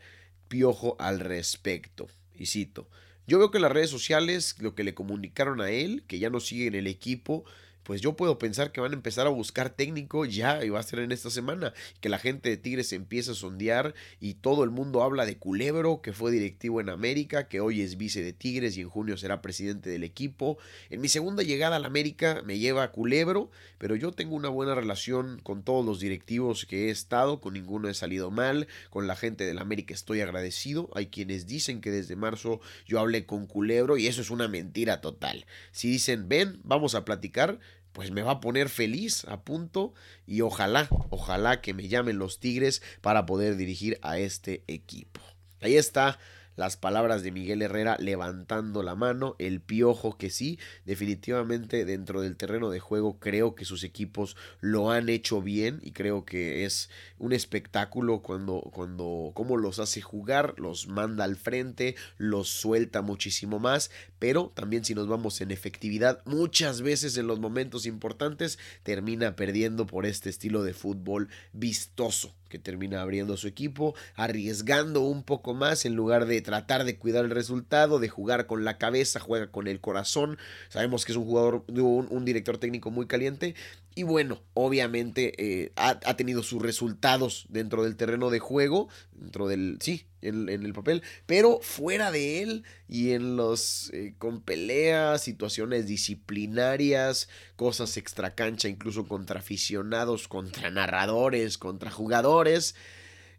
Piojo 0.49 0.97
al 0.99 1.21
respecto. 1.21 2.09
Y 2.35 2.47
cito, 2.47 2.89
yo 3.27 3.39
veo 3.39 3.51
que 3.51 3.61
las 3.61 3.71
redes 3.71 3.91
sociales, 3.91 4.57
lo 4.59 4.75
que 4.75 4.83
le 4.83 4.95
comunicaron 4.95 5.61
a 5.61 5.71
él, 5.71 6.05
que 6.09 6.19
ya 6.19 6.31
no 6.31 6.41
sigue 6.41 6.67
en 6.67 6.75
el 6.75 6.87
equipo, 6.87 7.45
pues 7.91 8.03
yo 8.03 8.15
puedo 8.15 8.39
pensar 8.39 8.71
que 8.71 8.81
van 8.81 8.93
a 8.93 8.95
empezar 8.95 9.27
a 9.27 9.31
buscar 9.31 9.71
técnico 9.71 10.25
ya 10.25 10.65
y 10.65 10.69
va 10.69 10.79
a 10.79 10.85
ser 10.85 11.01
en 11.01 11.11
esta 11.11 11.29
semana, 11.29 11.75
que 12.01 12.09
la 12.09 12.21
gente 12.21 12.49
de 12.49 12.57
Tigres 12.57 12.93
empieza 12.93 13.33
a 13.33 13.35
sondear 13.35 13.95
y 14.21 14.35
todo 14.35 14.63
el 14.63 14.71
mundo 14.71 15.03
habla 15.03 15.27
de 15.27 15.39
Culebro, 15.39 16.01
que 16.01 16.13
fue 16.13 16.31
directivo 16.31 16.81
en 16.81 16.89
América, 16.89 17.49
que 17.49 17.59
hoy 17.61 17.81
es 17.81 17.97
vice 17.97 18.23
de 18.23 18.33
Tigres 18.33 18.77
y 18.77 18.83
en 18.83 18.89
junio 18.89 19.17
será 19.17 19.43
presidente 19.43 19.91
del 19.91 20.05
equipo. 20.05 20.57
En 20.89 21.01
mi 21.01 21.09
segunda 21.09 21.43
llegada 21.43 21.75
al 21.75 21.85
América 21.85 22.43
me 22.45 22.61
lleva 22.61 22.85
a 22.85 22.93
Culebro, 22.93 23.51
pero 23.79 23.97
yo 23.97 24.13
tengo 24.13 24.37
una 24.37 24.51
buena 24.51 24.77
relación 24.77 25.41
con 25.43 25.65
todos 25.65 25.85
los 25.85 25.99
directivos 25.99 26.67
que 26.67 26.87
he 26.87 26.91
estado, 26.91 27.41
con 27.41 27.55
ninguno 27.55 27.89
he 27.89 27.95
salido 27.95 28.31
mal, 28.31 28.69
con 28.91 29.09
la 29.09 29.17
gente 29.17 29.45
del 29.47 29.59
América 29.59 29.95
estoy 29.95 30.21
agradecido, 30.21 30.91
hay 30.95 31.07
quienes 31.07 31.49
dicen 31.49 31.81
que 31.81 31.91
desde 31.91 32.15
marzo 32.15 32.61
yo 32.87 33.01
hablé 33.01 33.27
con 33.27 33.49
Culebro 33.49 33.97
y 33.97 34.07
eso 34.07 34.21
es 34.21 34.31
una 34.31 34.47
mentira 34.47 35.01
total. 35.01 35.45
Si 35.73 35.91
dicen, 35.91 36.29
ven, 36.29 36.61
vamos 36.63 36.95
a 36.95 37.05
platicar, 37.05 37.59
pues 37.93 38.11
me 38.11 38.23
va 38.23 38.33
a 38.33 38.41
poner 38.41 38.69
feliz 38.69 39.25
a 39.27 39.43
punto 39.43 39.95
y 40.27 40.41
ojalá, 40.41 40.89
ojalá 41.11 41.61
que 41.61 41.75
me 41.75 41.89
llamen 41.89 42.19
los 42.19 42.41
Tigres 42.41 42.83
para 43.01 43.27
poder 43.27 43.57
dirigir 43.57 43.99
a 44.03 44.19
este 44.19 44.65
equipo. 44.67 45.21
Ahí 45.61 45.77
está 45.77 46.19
las 46.61 46.77
palabras 46.77 47.23
de 47.23 47.33
Miguel 47.33 47.63
Herrera 47.63 47.97
levantando 47.99 48.83
la 48.83 48.95
mano, 48.95 49.35
el 49.39 49.63
piojo 49.63 50.19
que 50.19 50.29
sí, 50.29 50.59
definitivamente 50.85 51.87
dentro 51.87 52.21
del 52.21 52.37
terreno 52.37 52.69
de 52.69 52.81
juego 52.81 53.19
creo 53.19 53.55
que 53.55 53.65
sus 53.65 53.83
equipos 53.83 54.37
lo 54.61 54.91
han 54.91 55.09
hecho 55.09 55.41
bien 55.41 55.81
y 55.83 55.93
creo 55.93 56.27
que 56.27 56.67
es 56.67 56.91
un 57.17 57.33
espectáculo 57.33 58.21
cuando, 58.21 58.61
cuando, 58.75 59.31
cómo 59.33 59.57
los 59.57 59.79
hace 59.79 60.03
jugar, 60.03 60.53
los 60.59 60.87
manda 60.87 61.25
al 61.25 61.37
frente, 61.37 61.97
los 62.19 62.51
suelta 62.51 63.01
muchísimo 63.01 63.59
más, 63.59 63.91
pero 64.19 64.53
también 64.55 64.85
si 64.85 64.95
nos 64.95 65.09
vamos 65.09 65.41
en 65.41 65.53
efectividad, 65.53 66.21
muchas 66.27 66.83
veces 66.83 67.17
en 67.17 67.27
los 67.27 67.41
momentos 67.41 67.87
importantes 67.87 68.59
termina 68.83 69.35
perdiendo 69.35 69.87
por 69.87 70.05
este 70.05 70.29
estilo 70.29 70.63
de 70.63 70.75
fútbol 70.75 71.31
vistoso 71.55 72.35
que 72.51 72.59
termina 72.59 73.01
abriendo 73.01 73.39
su 73.39 73.49
equipo, 73.49 73.95
arriesgando 74.15 75.01
un 75.01 75.23
poco 75.23 75.55
más 75.55 75.87
en 75.87 75.95
lugar 75.95 76.27
de 76.27 76.43
tratar 76.43 76.85
de 76.85 76.99
cuidar 76.99 77.25
el 77.25 77.31
resultado, 77.31 77.99
de 77.99 78.11
jugar 78.11 78.47
con 78.47 78.65
la 78.65 78.77
cabeza, 78.77 79.21
juega 79.21 79.47
con 79.47 79.69
el 79.69 79.81
corazón. 79.81 80.37
Sabemos 80.69 81.07
que 81.07 81.13
es 81.13 81.17
un 81.17 81.25
jugador, 81.25 81.65
un, 81.69 82.25
director 82.27 82.59
técnico 82.59 82.91
muy 82.91 83.07
caliente. 83.07 83.55
Y 83.95 84.05
bueno, 84.05 84.43
obviamente 84.55 85.35
eh, 85.39 85.73
ha, 85.77 85.99
ha, 86.05 86.17
tenido 86.17 86.43
sus 86.43 86.63
resultados 86.63 87.47
dentro 87.49 87.83
del 87.83 87.97
terreno 87.97 88.31
de 88.31 88.39
juego, 88.39 88.89
dentro 89.13 89.49
del, 89.49 89.79
sí, 89.81 90.07
en, 90.23 90.49
el 90.49 90.73
papel, 90.73 91.03
pero 91.27 91.61
fuera 91.63 92.11
de 92.11 92.43
él 92.43 92.65
y 92.89 93.13
en 93.13 93.37
los, 93.37 93.91
eh, 93.93 94.15
con 94.19 94.43
peleas, 94.43 95.23
situaciones 95.23 95.87
disciplinarias, 95.87 97.29
cosas 97.57 97.97
extra 97.97 98.35
cancha, 98.35 98.69
incluso 98.69 99.07
contra 99.07 99.41
aficionados, 99.41 100.29
contra 100.29 100.71
narradores, 100.71 101.59
contra 101.59 101.91
jugadores. 101.91 102.75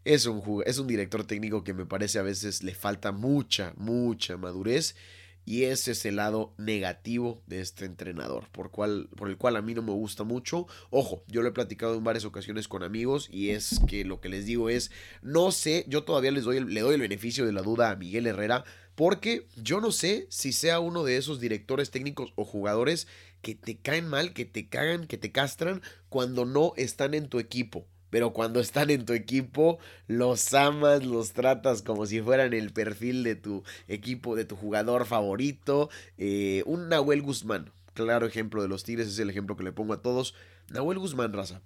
Es 0.04 0.26
un, 0.26 0.62
es 0.66 0.78
un 0.78 0.88
director 0.88 1.24
técnico 1.24 1.62
que 1.62 1.74
me 1.74 1.86
parece 1.86 2.18
a 2.18 2.22
veces 2.22 2.62
le 2.62 2.74
falta 2.74 3.12
mucha, 3.12 3.72
mucha 3.76 4.36
madurez 4.36 4.96
y 5.44 5.64
ese 5.64 5.92
es 5.92 6.04
el 6.04 6.16
lado 6.16 6.52
negativo 6.56 7.42
de 7.46 7.60
este 7.60 7.84
entrenador, 7.84 8.48
por, 8.52 8.70
cual, 8.70 9.08
por 9.16 9.28
el 9.28 9.36
cual 9.36 9.56
a 9.56 9.62
mí 9.62 9.74
no 9.74 9.82
me 9.82 9.92
gusta 9.92 10.24
mucho. 10.24 10.66
Ojo, 10.90 11.24
yo 11.26 11.42
lo 11.42 11.48
he 11.48 11.52
platicado 11.52 11.94
en 11.94 12.04
varias 12.04 12.24
ocasiones 12.24 12.68
con 12.68 12.82
amigos 12.82 13.28
y 13.30 13.50
es 13.50 13.80
que 13.88 14.04
lo 14.04 14.20
que 14.20 14.28
les 14.28 14.46
digo 14.46 14.70
es, 14.70 14.90
no 15.22 15.50
sé, 15.50 15.84
yo 15.88 16.04
todavía 16.04 16.30
les 16.30 16.44
doy 16.44 16.60
le 16.60 16.80
doy 16.80 16.94
el 16.94 17.00
beneficio 17.00 17.44
de 17.44 17.52
la 17.52 17.62
duda 17.62 17.90
a 17.90 17.96
Miguel 17.96 18.26
Herrera, 18.26 18.64
porque 18.94 19.46
yo 19.56 19.80
no 19.80 19.90
sé 19.90 20.26
si 20.30 20.52
sea 20.52 20.80
uno 20.80 21.02
de 21.02 21.16
esos 21.16 21.40
directores 21.40 21.90
técnicos 21.90 22.32
o 22.36 22.44
jugadores 22.44 23.08
que 23.40 23.54
te 23.54 23.76
caen 23.76 24.06
mal, 24.06 24.32
que 24.32 24.44
te 24.44 24.68
cagan, 24.68 25.06
que 25.06 25.18
te 25.18 25.32
castran 25.32 25.82
cuando 26.08 26.44
no 26.44 26.72
están 26.76 27.14
en 27.14 27.28
tu 27.28 27.38
equipo 27.38 27.86
pero 28.12 28.34
cuando 28.34 28.60
están 28.60 28.90
en 28.90 29.06
tu 29.06 29.14
equipo 29.14 29.78
los 30.06 30.52
amas, 30.52 31.02
los 31.02 31.32
tratas 31.32 31.80
como 31.80 32.04
si 32.04 32.20
fueran 32.20 32.52
el 32.52 32.70
perfil 32.70 33.24
de 33.24 33.36
tu 33.36 33.62
equipo, 33.88 34.36
de 34.36 34.44
tu 34.44 34.54
jugador 34.54 35.06
favorito. 35.06 35.88
Eh, 36.18 36.62
un 36.66 36.90
Nahuel 36.90 37.22
Guzmán, 37.22 37.72
claro 37.94 38.26
ejemplo 38.26 38.60
de 38.60 38.68
los 38.68 38.84
Tigres, 38.84 39.08
es 39.08 39.18
el 39.18 39.30
ejemplo 39.30 39.56
que 39.56 39.64
le 39.64 39.72
pongo 39.72 39.94
a 39.94 40.02
todos. 40.02 40.34
Nahuel 40.68 40.98
Guzmán, 40.98 41.32
raza. 41.32 41.62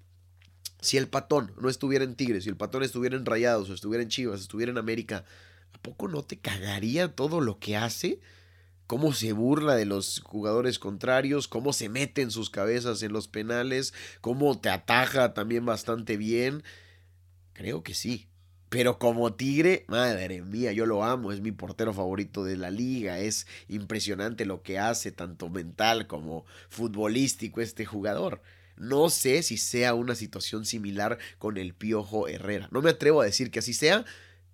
Si 0.81 0.97
el 0.97 1.09
patón 1.09 1.53
no 1.61 1.69
estuviera 1.69 2.05
en 2.05 2.15
Tigres, 2.15 2.45
si 2.45 2.51
el 2.51 2.57
patón 2.57 2.85
estuviera 2.85 3.17
en 3.17 3.27
Rayados, 3.27 3.69
o 3.69 3.75
estuviera 3.75 4.05
en 4.05 4.09
Chivas, 4.09 4.41
estuviera 4.41 4.71
en 4.71 4.79
América, 4.79 5.25
¿a 5.73 5.79
poco 5.83 6.07
no 6.07 6.23
te 6.23 6.39
cagaría 6.39 7.09
todo 7.09 7.41
lo 7.41 7.59
que 7.59 7.77
hace? 7.77 8.21
Cómo 8.87 9.13
se 9.13 9.33
burla 9.33 9.75
de 9.75 9.85
los 9.85 10.21
jugadores 10.21 10.79
contrarios, 10.79 11.49
cómo 11.49 11.73
se 11.73 11.89
mete 11.89 12.23
en 12.23 12.31
sus 12.31 12.51
cabezas 12.51 13.03
en 13.03 13.13
los 13.13 13.29
penales, 13.29 13.95
cómo 14.21 14.59
te 14.59 14.69
ataja 14.69 15.35
también 15.35 15.65
bastante 15.65 16.17
bien. 16.17 16.63
Creo 17.53 17.83
que 17.83 17.95
sí. 17.95 18.29
Pero 18.69 18.99
como 18.99 19.33
Tigre, 19.35 19.85
madre 19.87 20.43
mía, 20.43 20.73
yo 20.73 20.87
lo 20.87 21.05
amo, 21.05 21.31
es 21.33 21.41
mi 21.41 21.53
portero 21.53 21.95
favorito 21.95 22.45
de 22.45 22.57
la 22.57 22.71
liga, 22.71 23.21
es 23.21 23.47
impresionante 23.69 24.45
lo 24.45 24.63
que 24.63 24.79
hace, 24.79 25.13
tanto 25.13 25.49
mental 25.49 26.09
como 26.09 26.45
futbolístico 26.69 27.61
este 27.61 27.85
jugador. 27.85 28.43
No 28.77 29.09
sé 29.09 29.43
si 29.43 29.57
sea 29.57 29.95
una 29.95 30.15
situación 30.15 30.67
similar 30.67 31.19
con 31.39 31.57
el 31.57 31.75
Piojo 31.75 32.29
Herrera. 32.29 32.69
No 32.73 32.83
me 32.83 32.91
atrevo 32.91 33.23
a 33.23 33.25
decir 33.25 33.51
que 33.51 33.61
así 33.61 33.73
sea, 33.73 34.05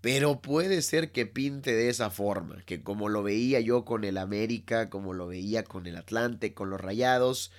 pero 0.02 0.40
puede 0.40 0.82
ser 0.82 1.12
que 1.12 1.26
pinte 1.26 1.72
de 1.72 1.88
esa 1.88 2.10
forma, 2.10 2.60
que 2.66 2.82
como 2.82 3.08
lo 3.08 3.22
veía 3.22 3.60
yo 3.60 3.84
con 3.84 4.02
el 4.02 4.18
América, 4.18 4.90
como 4.90 5.14
lo 5.14 5.28
veía 5.28 5.62
con 5.62 5.86
el 5.86 5.96
Atlante, 5.96 6.54
con 6.54 6.70
los 6.70 6.80
Rayados, 6.80 7.52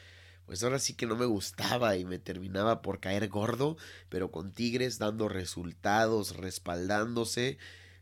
pues 0.45 0.61
ahora 0.61 0.77
sí 0.77 0.93
que 0.93 1.05
no 1.05 1.15
me 1.15 1.25
gustaba 1.25 1.95
y 1.95 2.03
me 2.03 2.19
terminaba 2.19 2.81
por 2.81 2.99
caer 2.99 3.29
gordo, 3.29 3.77
pero 4.09 4.29
con 4.29 4.51
Tigres 4.51 4.99
dando 4.99 5.29
resultados, 5.29 6.35
respaldándose, 6.35 7.57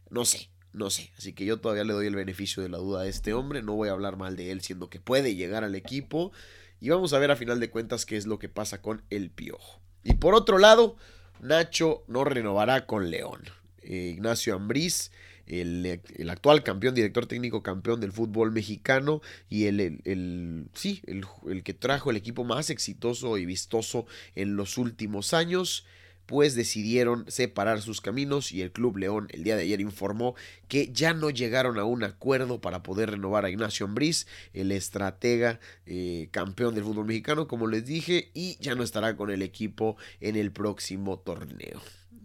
no 0.10 0.26
sé, 0.26 0.50
no 0.74 0.90
sé. 0.90 1.12
Así 1.20 1.34
que 1.34 1.46
yo 1.46 1.60
todavía 1.60 1.84
le 1.84 1.94
doy 1.94 2.08
el 2.08 2.16
beneficio 2.16 2.64
de 2.64 2.70
la 2.70 2.80
duda 2.80 3.02
a 3.02 3.08
este 3.08 3.36
hombre, 3.36 3.62
no 3.62 3.76
voy 3.76 3.90
a 3.90 3.92
hablar 3.92 4.18
mal 4.18 4.36
de 4.36 4.50
él, 4.50 4.62
siendo 4.62 4.90
que 4.90 5.00
puede 5.00 5.36
llegar 5.36 5.64
al 5.64 5.76
equipo. 5.76 6.32
Y 6.80 6.90
vamos 6.90 7.14
a 7.14 7.20
ver 7.20 7.30
a 7.30 7.36
final 7.36 7.60
de 7.60 7.70
cuentas 7.70 8.08
qué 8.08 8.18
es 8.18 8.26
lo 8.26 8.40
que 8.40 8.50
pasa 8.50 8.82
con 8.82 9.04
el 9.12 9.30
Piojo. 9.30 9.82
Y 10.04 10.16
por 10.16 10.34
otro 10.34 10.58
lado, 10.58 10.98
Nacho 11.42 12.04
no 12.08 12.24
renovará 12.24 12.88
con 12.88 13.12
León 13.12 13.44
eh, 13.84 14.14
Ignacio 14.14 14.56
Ambriz, 14.56 15.12
el, 15.48 16.02
actual 16.30 16.64
campeón, 16.64 16.96
director 16.96 17.26
técnico 17.26 17.62
campeón 17.64 18.00
del 18.00 18.12
fútbol 18.12 18.52
mexicano 18.52 19.22
y 19.50 19.66
el, 19.66 20.02
el, 20.06 20.68
sí, 20.74 21.02
el, 21.06 21.26
el, 21.50 21.64
que 21.64 21.74
trajo 21.74 22.10
el 22.10 22.18
equipo 22.18 22.44
más 22.44 22.70
exitoso 22.70 23.38
y 23.38 23.46
vistoso 23.46 24.06
en 24.36 24.56
los 24.56 24.78
últimos 24.78 25.34
años 25.34 25.86
pues 26.32 26.56
decidieron 26.56 27.26
separar 27.30 27.82
sus 27.82 28.00
caminos 28.00 28.54
y 28.54 28.62
el 28.62 28.72
Club 28.72 28.98
León 28.98 29.28
el 29.32 29.44
día 29.44 29.58
de 29.58 29.64
ayer 29.64 29.82
informó 29.82 30.34
que 30.70 30.90
ya 30.94 31.14
no 31.14 31.30
llegaron 31.30 31.78
a 31.78 31.84
un 31.84 32.04
acuerdo 32.04 32.62
para 32.62 32.84
poder 32.84 33.12
renovar 33.12 33.44
a 33.44 33.50
Ignacio 33.50 33.86
Ambriz, 33.86 34.28
el 34.54 34.72
estratega 34.72 35.60
eh, 35.86 36.30
campeón 36.32 36.74
del 36.74 36.86
fútbol 36.86 37.06
mexicano, 37.06 37.50
como 37.50 37.68
les 37.68 37.86
dije, 37.86 38.32
y 38.34 38.58
ya 38.62 38.76
no 38.76 38.84
estará 38.84 39.18
con 39.18 39.30
el 39.30 39.42
equipo 39.42 39.98
en 40.22 40.38
el 40.38 40.54
próximo 40.54 41.20
torneo. 41.20 41.82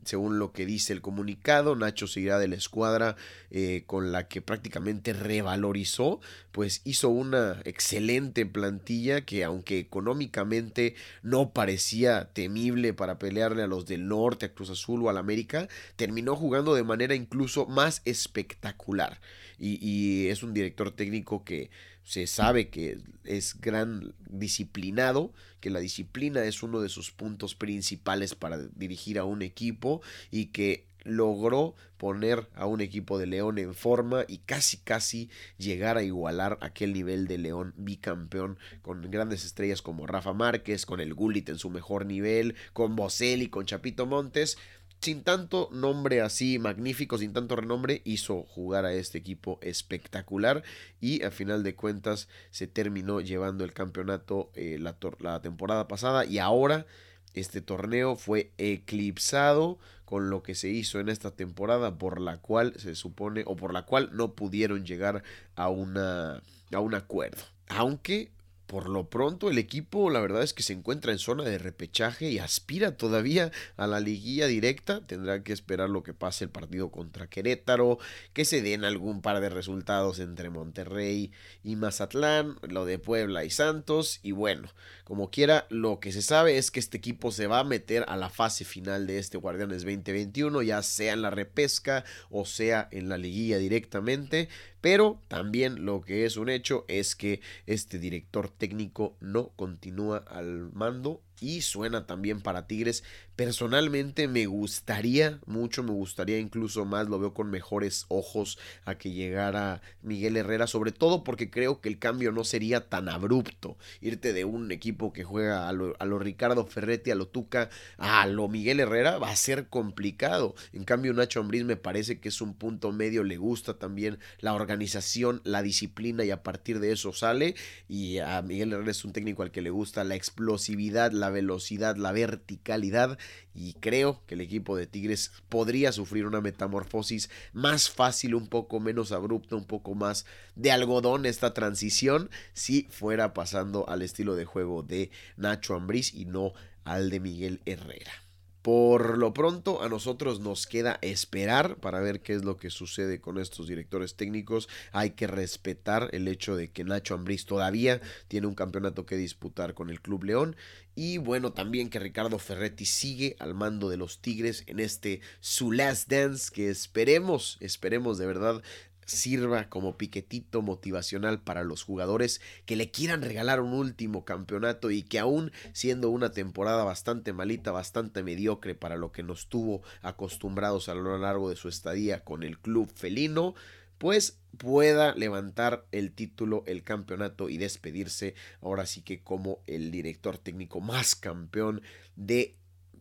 Según 0.07 0.39
lo 0.39 0.53
que 0.53 0.67
dice 0.67 0.93
el 0.93 1.03
comunicado, 1.03 1.75
Nacho 1.75 2.07
seguirá 2.07 2.39
de 2.39 2.49
la 2.49 2.55
escuadra 2.55 3.17
eh, 3.51 3.83
con 3.87 4.13
la 4.13 4.29
que 4.29 4.41
prácticamente 4.41 5.13
revalorizó, 5.13 6.21
pues 6.53 6.81
hizo 6.85 7.09
una 7.09 7.61
excelente 7.65 8.47
plantilla 8.47 9.23
que 9.23 9.45
aunque 9.45 9.79
económicamente 9.79 10.95
no 11.23 11.51
parecía 11.51 12.31
temible 12.33 12.95
para 12.95 13.19
pelearle 13.19 13.63
a 13.63 13.67
los 13.67 13.87
del 13.87 14.07
norte, 14.07 14.47
a 14.47 14.55
Cruz 14.55 14.71
Azul 14.71 15.03
o 15.05 15.11
al 15.11 15.19
América, 15.19 15.69
terminó 15.97 16.37
jugando 16.37 16.75
de 16.75 16.85
manera 16.85 17.15
incluso 17.15 17.67
más 17.67 18.03
espectacular. 18.05 19.21
y 19.59 20.29
es 20.29 20.43
un 20.43 20.53
director 20.53 20.91
técnico 20.91 21.43
que 21.43 21.71
se 22.07 22.29
sabe 22.29 22.69
que 22.69 22.99
es 23.25 23.61
gran 23.61 24.15
disciplinado, 24.31 25.33
que 25.59 25.71
la 25.71 25.81
disciplina 25.81 26.45
es 26.45 26.63
uno 26.63 26.81
de 26.81 26.89
sus 26.89 27.11
puntos 27.11 27.57
principales 27.57 28.37
para 28.37 28.59
dirigir 28.59 29.19
a 29.19 29.25
un 29.25 29.43
equipo 29.43 30.01
y 30.31 30.47
que 30.47 30.87
logró 31.03 31.75
poner 31.97 32.49
a 32.55 32.67
un 32.67 32.81
equipo 32.81 33.19
de 33.19 33.27
León 33.27 33.59
en 33.59 33.75
forma 33.75 34.25
y 34.29 34.39
casi 34.39 34.77
casi 34.77 35.31
llegar 35.59 35.97
a 35.97 36.05
igualar 36.05 36.59
aquel 36.61 36.93
nivel 36.93 37.27
de 37.27 37.39
León 37.39 37.75
bicampeón 37.77 38.57
con 38.83 39.11
grandes 39.11 39.45
estrellas 39.45 39.83
como 39.83 40.07
Rafa 40.07 40.33
Márquez, 40.33 40.87
con 40.87 41.01
el 41.01 41.13
Gullit 41.13 41.49
en 41.49 41.59
su 41.59 41.71
mejor 41.71 42.07
nivel, 42.07 42.55
con 42.73 42.95
Boselli, 42.95 43.49
con 43.49 43.67
Chapito 43.67 44.07
Montes 44.07 44.59
sin 45.07 45.23
tanto 45.23 45.69
nombre 45.71 46.21
así 46.21 46.59
magnífico, 46.59 47.17
sin 47.17 47.33
tanto 47.33 47.55
renombre, 47.55 48.03
hizo 48.05 48.43
jugar 48.43 48.85
a 48.87 48.93
este 48.93 49.19
equipo 49.19 49.61
espectacular 49.63 50.65
y 51.01 51.23
a 51.23 51.31
final 51.31 51.63
de 51.63 51.77
cuentas 51.77 52.29
se 52.51 52.67
terminó 52.67 53.21
llevando 53.21 53.63
el 53.63 53.73
campeonato 53.73 54.51
eh, 54.57 54.79
la, 54.81 54.97
la 55.21 55.41
temporada 55.41 55.87
pasada 55.87 56.25
y 56.25 56.39
ahora 56.39 56.87
este 57.35 57.61
torneo 57.61 58.17
fue 58.17 58.51
eclipsado 58.59 59.79
con 60.05 60.29
lo 60.29 60.43
que 60.43 60.57
se 60.57 60.71
hizo 60.71 60.99
en 60.99 61.09
esta 61.09 61.31
temporada 61.31 61.99
por 61.99 62.21
la 62.21 62.39
cual 62.39 62.75
se 62.77 62.97
supone 62.97 63.45
o 63.47 63.55
por 63.55 63.73
la 63.73 63.83
cual 63.83 64.11
no 64.13 64.33
pudieron 64.33 64.85
llegar 64.85 65.23
a 65.55 65.69
una 65.69 66.43
a 66.73 66.81
un 66.81 66.95
acuerdo. 66.95 67.45
Aunque 67.69 68.33
por 68.67 68.89
lo 68.89 69.09
pronto 69.09 69.51
el 69.51 69.59
equipo 69.59 70.11
la 70.11 70.21
verdad 70.21 70.43
es 70.43 70.53
que 70.53 70.63
se 70.63 70.73
encuentra 70.73 71.13
en 71.13 71.19
zona 71.19 71.45
de 71.45 71.59
repechaje 71.59 72.31
y 72.31 72.39
aspira 72.39 72.97
todavía 72.97 73.53
a 73.77 73.87
la 73.87 74.01
liguilla 74.01 74.47
directa. 74.47 75.07
Tendrá 75.07 75.43
que 75.43 75.53
esperar 75.53 75.91
lo 75.91 76.03
que 76.03 76.15
pase 76.15 76.45
el 76.45 76.51
partido 76.51 76.91
contra 76.91 77.29
Querétaro, 77.29 77.99
que 78.33 78.45
se 78.45 78.63
den 78.63 78.85
algún 78.85 79.23
par 79.23 79.41
de 79.41 79.49
resultados 79.49 80.19
entre 80.19 80.51
Monterrey 80.51 81.33
y 81.63 81.77
Mazatlán, 81.77 82.57
lo 82.63 82.85
de 82.85 82.99
Puebla 82.99 83.45
y 83.45 83.51
Santos 83.51 84.21
y 84.23 84.33
bueno, 84.33 84.69
como 85.05 85.31
quiera, 85.31 85.67
lo 85.71 86.01
que 86.01 86.11
se 86.11 86.21
sabe 86.21 86.59
es 86.59 86.73
que 86.73 86.81
este 86.81 86.97
equipo 86.97 87.31
se 87.31 87.47
va 87.47 87.61
a 87.61 87.65
meter 87.65 88.05
a 88.09 88.17
la 88.17 88.29
fase 88.29 88.65
final 88.65 89.07
de 89.07 89.19
este 89.19 89.39
Guardianes 89.39 89.83
2021, 89.83 90.63
ya 90.63 90.83
sea 90.83 91.13
en 91.13 91.23
la 91.23 91.31
repesca 91.31 92.05
o 92.29 92.45
sea 92.45 92.89
en 92.91 93.09
la 93.09 93.17
liguilla 93.17 93.59
directamente. 93.59 94.49
Pero 94.81 95.21
también 95.29 95.85
lo 95.85 96.01
que 96.03 96.25
es 96.25 96.37
un 96.37 96.49
hecho 96.49 96.85
es 96.89 97.17
que 97.17 97.41
este 97.67 97.99
director 97.99 98.49
técnico 98.49 99.17
no 99.21 99.49
continúa 99.57 100.19
al 100.19 100.71
mando 100.73 101.23
y 101.41 101.63
suena 101.63 102.07
también 102.07 102.41
para 102.41 102.67
Tigres. 102.67 103.05
Personalmente 103.37 104.29
me 104.29 104.47
gustaría 104.47 105.41
mucho, 105.45 105.83
me 105.83 105.91
gustaría 105.91 106.39
incluso 106.39 106.87
más, 106.87 107.09
lo 107.09 107.19
veo 107.19 107.35
con 107.35 107.51
mejores 107.51 108.07
ojos 108.09 108.59
a 108.85 108.97
que 108.97 109.11
llegara 109.11 109.83
Miguel 110.03 110.37
Herrera, 110.37 110.67
sobre 110.67 110.93
todo 110.93 111.23
porque 111.23 111.51
creo 111.51 111.81
que 111.81 111.91
el 111.91 111.99
cambio 111.99 112.33
no 112.33 112.45
sería 112.45 112.89
tan 112.89 113.09
abrupto. 113.09 113.77
Irte 114.01 114.33
de 114.33 114.45
un 114.47 114.73
equipo 114.73 115.13
que 115.13 115.25
juega 115.25 115.69
a 115.69 115.73
lo, 115.73 116.19
Ricardo 116.19 116.67
Ferretti, 116.67 117.11
a 117.11 117.15
lo 117.15 117.29
Tuca, 117.29 117.69
a 117.99 118.27
lo 118.27 118.49
Miguel 118.49 118.81
Herrera 118.81 119.19
va 119.19 119.31
a 119.31 119.37
ser 119.37 119.69
complicado. 119.69 120.55
En 120.73 120.85
cambio 120.85 121.13
Nacho 121.13 121.41
Ambriz 121.41 121.65
me 121.65 121.77
parece 121.77 122.21
que 122.21 122.31
es 122.31 122.41
un 122.41 122.55
punto 122.55 122.93
medio, 122.93 123.23
le 123.23 123.37
gusta 123.37 123.79
también 123.79 124.19
la 124.39 124.55
organización, 124.55 125.43
la 125.45 125.63
disciplina 125.63 126.25
y 126.25 126.31
a 126.31 126.43
partir 126.43 126.81
de 126.81 126.93
eso 126.93 127.13
sale. 127.13 127.55
Y 127.87 128.19
a 128.19 128.41
Miguel 128.41 128.73
Herrera 128.73 128.91
es 128.91 129.05
un 129.05 129.13
técnico 129.13 129.43
al 129.43 129.51
que 129.51 129.61
le 129.61 129.71
gusta 129.71 130.05
la 130.05 130.15
explosividad, 130.15 131.13
la 131.27 131.31
velocidad, 131.31 131.97
la 131.97 132.13
verticalidad 132.13 133.19
y 133.53 133.75
creo 133.75 134.23
que 134.27 134.35
el 134.35 134.41
equipo 134.41 134.77
de 134.77 134.87
Tigres 134.87 135.33
podría 135.49 135.91
sufrir 135.91 136.25
una 136.25 136.41
metamorfosis 136.41 137.31
más 137.53 137.91
fácil, 137.91 138.37
un 138.37 138.47
poco 138.47 138.79
menos 138.79 139.11
abrupta, 139.11 139.57
un 139.57 139.65
poco 139.65 139.97
más 139.97 140.25
de 140.55 140.71
algodón 140.71 141.27
esta 141.27 141.53
transición 141.53 142.31
si 142.53 142.87
fuera 142.91 143.35
pasando 143.35 143.89
al 143.89 144.03
estilo 144.03 144.37
de 144.37 144.45
juego 144.45 144.85
de 144.85 145.11
Nacho 145.37 145.75
Ambriz 145.75 146.15
y 146.15 146.27
no 146.27 146.53
al 146.85 147.11
de 147.11 147.19
Miguel 147.19 147.61
Herrera. 147.67 148.26
Por 148.67 149.17
lo 149.17 149.33
pronto, 149.33 149.81
a 149.81 149.89
nosotros 149.89 150.41
nos 150.41 150.67
queda 150.67 150.99
esperar 151.01 151.77
para 151.77 152.01
ver 152.01 152.21
qué 152.21 152.33
es 152.33 152.45
lo 152.45 152.57
que 152.57 152.71
sucede 152.71 153.21
con 153.21 153.39
estos 153.39 153.69
directores 153.69 154.17
técnicos. 154.17 154.69
Hay 154.91 155.11
que 155.11 155.29
respetar 155.29 156.09
el 156.11 156.27
hecho 156.27 156.57
de 156.57 156.73
que 156.73 156.83
Nacho 156.83 157.15
Ambriz 157.15 157.47
todavía 157.47 158.01
tiene 158.27 158.49
un 158.49 158.57
campeonato 158.57 159.07
que 159.07 159.17
disputar 159.17 159.75
con 159.75 159.89
el 159.89 160.01
Club 160.01 160.25
León. 160.25 160.57
Y 160.97 161.19
bueno, 161.19 161.53
también 161.53 161.91
que 161.91 162.01
Ricardo 162.01 162.41
Ferretti 162.41 162.87
sigue 162.87 163.37
al 163.39 163.55
mando 163.55 163.89
de 163.89 163.99
los 163.99 164.21
Tigres 164.21 164.65
en 164.67 164.81
este 164.81 165.21
su 165.39 165.71
last 165.71 166.11
dance 166.11 166.51
que 166.53 166.69
esperemos, 166.69 167.59
esperemos 167.61 168.19
de 168.19 168.27
verdad 168.27 168.63
sirva 169.07 169.69
como 169.69 169.97
piquetito 169.97 170.61
motivacional 170.61 171.41
para 171.41 171.65
los 171.65 171.83
jugadores 171.83 172.41
que 172.67 172.77
le 172.77 172.91
quieran 172.91 173.23
regalar 173.23 173.61
un 173.61 173.73
último 173.73 174.25
campeonato 174.25 174.91
y 174.91 175.03
que 175.03 175.19
aún 175.19 175.53
siendo 175.73 176.11
una 176.11 176.33
temporada 176.33 176.85
bastante 176.85 177.33
malita, 177.33 177.71
bastante 177.71 178.23
mediocre 178.23 178.75
para 178.75 178.97
lo 178.97 179.13
que 179.13 179.23
nos 179.23 179.49
tuvo 179.49 179.83
acostumbrados 180.03 180.89
a 180.89 180.95
lo 180.95 181.17
largo 181.19 181.49
de 181.49 181.57
su 181.57 181.69
estadía 181.69 182.25
con 182.25 182.43
el 182.43 182.59
club 182.59 182.93
felino, 182.95 183.55
pues 183.99 184.41
pueda 184.59 185.15
levantar 185.15 185.87
el 185.93 186.13
título, 186.13 186.65
el 186.67 186.83
campeonato 186.83 187.49
y 187.49 187.57
despedirse 187.57 188.35
ahora 188.61 188.87
sí 188.87 189.03
que 189.03 189.23
como 189.23 189.61
el 189.67 189.91
director 189.91 190.39
técnico 190.39 190.81
más 190.81 191.15
campeón 191.15 191.83
de 192.17 192.57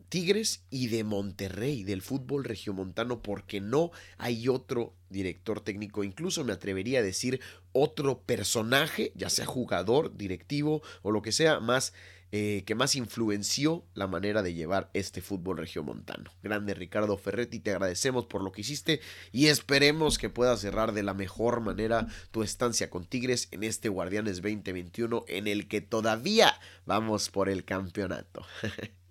Tigres 0.08 0.64
y 0.70 0.86
de 0.86 1.04
Monterrey, 1.04 1.82
del 1.82 2.00
fútbol 2.00 2.44
regiomontano, 2.44 3.22
porque 3.22 3.60
no 3.60 3.90
hay 4.18 4.48
otro 4.48 4.94
director 5.10 5.60
técnico, 5.60 6.04
incluso 6.04 6.44
me 6.44 6.52
atrevería 6.52 7.00
a 7.00 7.02
decir 7.02 7.40
otro 7.72 8.20
personaje, 8.22 9.12
ya 9.14 9.30
sea 9.30 9.46
jugador, 9.46 10.16
directivo 10.16 10.82
o 11.02 11.10
lo 11.10 11.22
que 11.22 11.32
sea, 11.32 11.60
más 11.60 11.92
eh, 12.32 12.64
que 12.66 12.74
más 12.74 12.96
influenció 12.96 13.84
la 13.94 14.08
manera 14.08 14.42
de 14.42 14.52
llevar 14.52 14.90
este 14.94 15.22
fútbol 15.22 15.58
regiomontano. 15.58 16.32
Grande 16.42 16.74
Ricardo 16.74 17.16
Ferretti, 17.16 17.60
te 17.60 17.70
agradecemos 17.70 18.26
por 18.26 18.42
lo 18.42 18.50
que 18.50 18.62
hiciste 18.62 19.00
y 19.30 19.46
esperemos 19.46 20.18
que 20.18 20.28
puedas 20.28 20.60
cerrar 20.60 20.92
de 20.92 21.04
la 21.04 21.14
mejor 21.14 21.60
manera 21.60 22.08
tu 22.32 22.42
estancia 22.42 22.90
con 22.90 23.06
Tigres 23.06 23.46
en 23.52 23.62
este 23.62 23.88
Guardianes 23.88 24.42
2021 24.42 25.24
en 25.28 25.46
el 25.46 25.68
que 25.68 25.80
todavía 25.80 26.58
vamos 26.84 27.30
por 27.30 27.48
el 27.48 27.64
campeonato. 27.64 28.44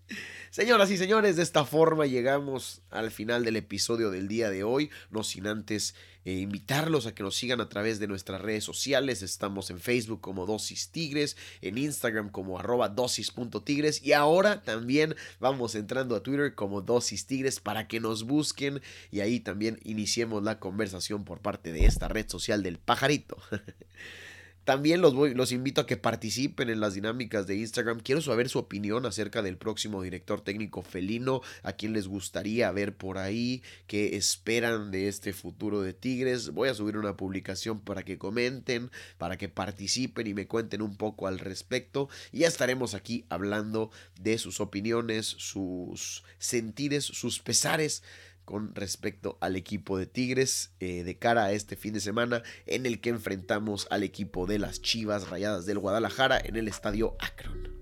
Señoras 0.51 0.89
y 0.89 0.97
señores, 0.97 1.35
de 1.35 1.43
esta 1.43 1.65
forma 1.65 2.05
llegamos 2.05 2.81
al 2.89 3.11
final 3.11 3.43
del 3.43 3.57
episodio 3.57 4.09
del 4.09 4.27
día 4.27 4.49
de 4.49 4.63
hoy, 4.63 4.89
no 5.09 5.23
sin 5.23 5.47
antes 5.47 5.95
eh, 6.23 6.33
invitarlos 6.39 7.05
a 7.05 7.13
que 7.13 7.23
nos 7.23 7.35
sigan 7.35 7.59
a 7.59 7.67
través 7.67 7.99
de 7.99 8.07
nuestras 8.07 8.39
redes 8.39 8.63
sociales, 8.63 9.21
estamos 9.21 9.69
en 9.69 9.79
Facebook 9.79 10.21
como 10.21 10.45
Dosis 10.45 10.91
Tigres, 10.91 11.35
en 11.61 11.77
Instagram 11.77 12.29
como 12.29 12.57
arroba 12.57 12.87
dosis.tigres 12.87 14.01
y 14.01 14.13
ahora 14.13 14.61
también 14.61 15.15
vamos 15.39 15.75
entrando 15.75 16.15
a 16.15 16.23
Twitter 16.23 16.55
como 16.55 16.81
Dosis 16.81 17.27
Tigres 17.27 17.59
para 17.59 17.87
que 17.87 17.99
nos 17.99 18.23
busquen 18.23 18.81
y 19.11 19.19
ahí 19.19 19.39
también 19.39 19.79
iniciemos 19.83 20.41
la 20.43 20.59
conversación 20.59 21.25
por 21.25 21.41
parte 21.41 21.73
de 21.73 21.85
esta 21.85 22.07
red 22.07 22.29
social 22.29 22.63
del 22.63 22.77
pajarito. 22.79 23.37
También 24.65 24.99
los, 24.99 25.13
voy, 25.13 25.35
los 25.35 25.51
invito 25.51 25.81
a 25.81 25.85
que 25.85 25.95
participen 25.95 26.69
en 26.69 26.79
las 26.79 26.95
dinámicas 26.95 27.45
de 27.45 27.55
Instagram. 27.55 27.99
Quiero 27.99 28.21
saber 28.21 28.49
su 28.49 28.57
opinión 28.57 29.05
acerca 29.05 29.43
del 29.43 29.57
próximo 29.57 30.01
director 30.01 30.41
técnico 30.41 30.81
felino, 30.81 31.41
a 31.61 31.73
quién 31.73 31.93
les 31.93 32.07
gustaría 32.07 32.71
ver 32.71 32.95
por 32.97 33.19
ahí, 33.19 33.61
qué 33.85 34.17
esperan 34.17 34.89
de 34.89 35.07
este 35.07 35.33
futuro 35.33 35.81
de 35.81 35.93
Tigres. 35.93 36.49
Voy 36.49 36.69
a 36.69 36.73
subir 36.73 36.97
una 36.97 37.15
publicación 37.15 37.79
para 37.79 38.03
que 38.03 38.17
comenten, 38.17 38.89
para 39.19 39.37
que 39.37 39.49
participen 39.49 40.25
y 40.25 40.33
me 40.33 40.47
cuenten 40.47 40.81
un 40.81 40.97
poco 40.97 41.27
al 41.27 41.37
respecto. 41.37 42.09
Y 42.31 42.39
ya 42.39 42.47
estaremos 42.47 42.95
aquí 42.95 43.25
hablando 43.29 43.91
de 44.19 44.39
sus 44.39 44.59
opiniones, 44.59 45.27
sus 45.27 46.23
sentires, 46.39 47.05
sus 47.05 47.39
pesares 47.39 48.01
con 48.45 48.73
respecto 48.75 49.37
al 49.41 49.55
equipo 49.55 49.97
de 49.97 50.05
Tigres 50.05 50.71
eh, 50.79 51.03
de 51.03 51.17
cara 51.17 51.45
a 51.45 51.51
este 51.51 51.75
fin 51.75 51.93
de 51.93 51.99
semana 51.99 52.43
en 52.65 52.85
el 52.85 53.01
que 53.01 53.09
enfrentamos 53.09 53.87
al 53.89 54.03
equipo 54.03 54.45
de 54.45 54.59
las 54.59 54.81
Chivas 54.81 55.29
Rayadas 55.29 55.65
del 55.65 55.79
Guadalajara 55.79 56.39
en 56.39 56.55
el 56.55 56.67
estadio 56.67 57.15
Akron. 57.19 57.75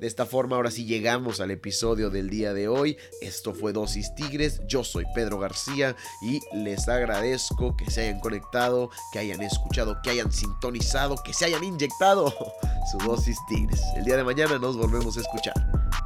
De 0.00 0.06
esta 0.06 0.24
forma 0.24 0.56
ahora 0.56 0.70
sí 0.70 0.86
llegamos 0.86 1.40
al 1.40 1.50
episodio 1.50 2.08
del 2.08 2.30
día 2.30 2.54
de 2.54 2.68
hoy. 2.68 2.96
Esto 3.20 3.52
fue 3.52 3.74
Dosis 3.74 4.14
Tigres. 4.14 4.62
Yo 4.66 4.82
soy 4.82 5.04
Pedro 5.14 5.38
García 5.38 5.94
y 6.22 6.40
les 6.54 6.88
agradezco 6.88 7.76
que 7.76 7.90
se 7.90 8.08
hayan 8.08 8.20
conectado, 8.20 8.88
que 9.12 9.18
hayan 9.18 9.42
escuchado, 9.42 10.00
que 10.02 10.08
hayan 10.08 10.32
sintonizado, 10.32 11.16
que 11.22 11.34
se 11.34 11.44
hayan 11.44 11.62
inyectado 11.64 12.34
su 12.90 12.98
dosis 13.06 13.36
Tigres. 13.46 13.82
El 13.94 14.04
día 14.04 14.16
de 14.16 14.24
mañana 14.24 14.58
nos 14.58 14.78
volvemos 14.78 15.18
a 15.18 15.20
escuchar. 15.20 15.54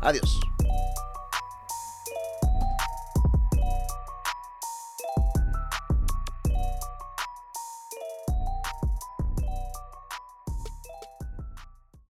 Adiós. 0.03 0.41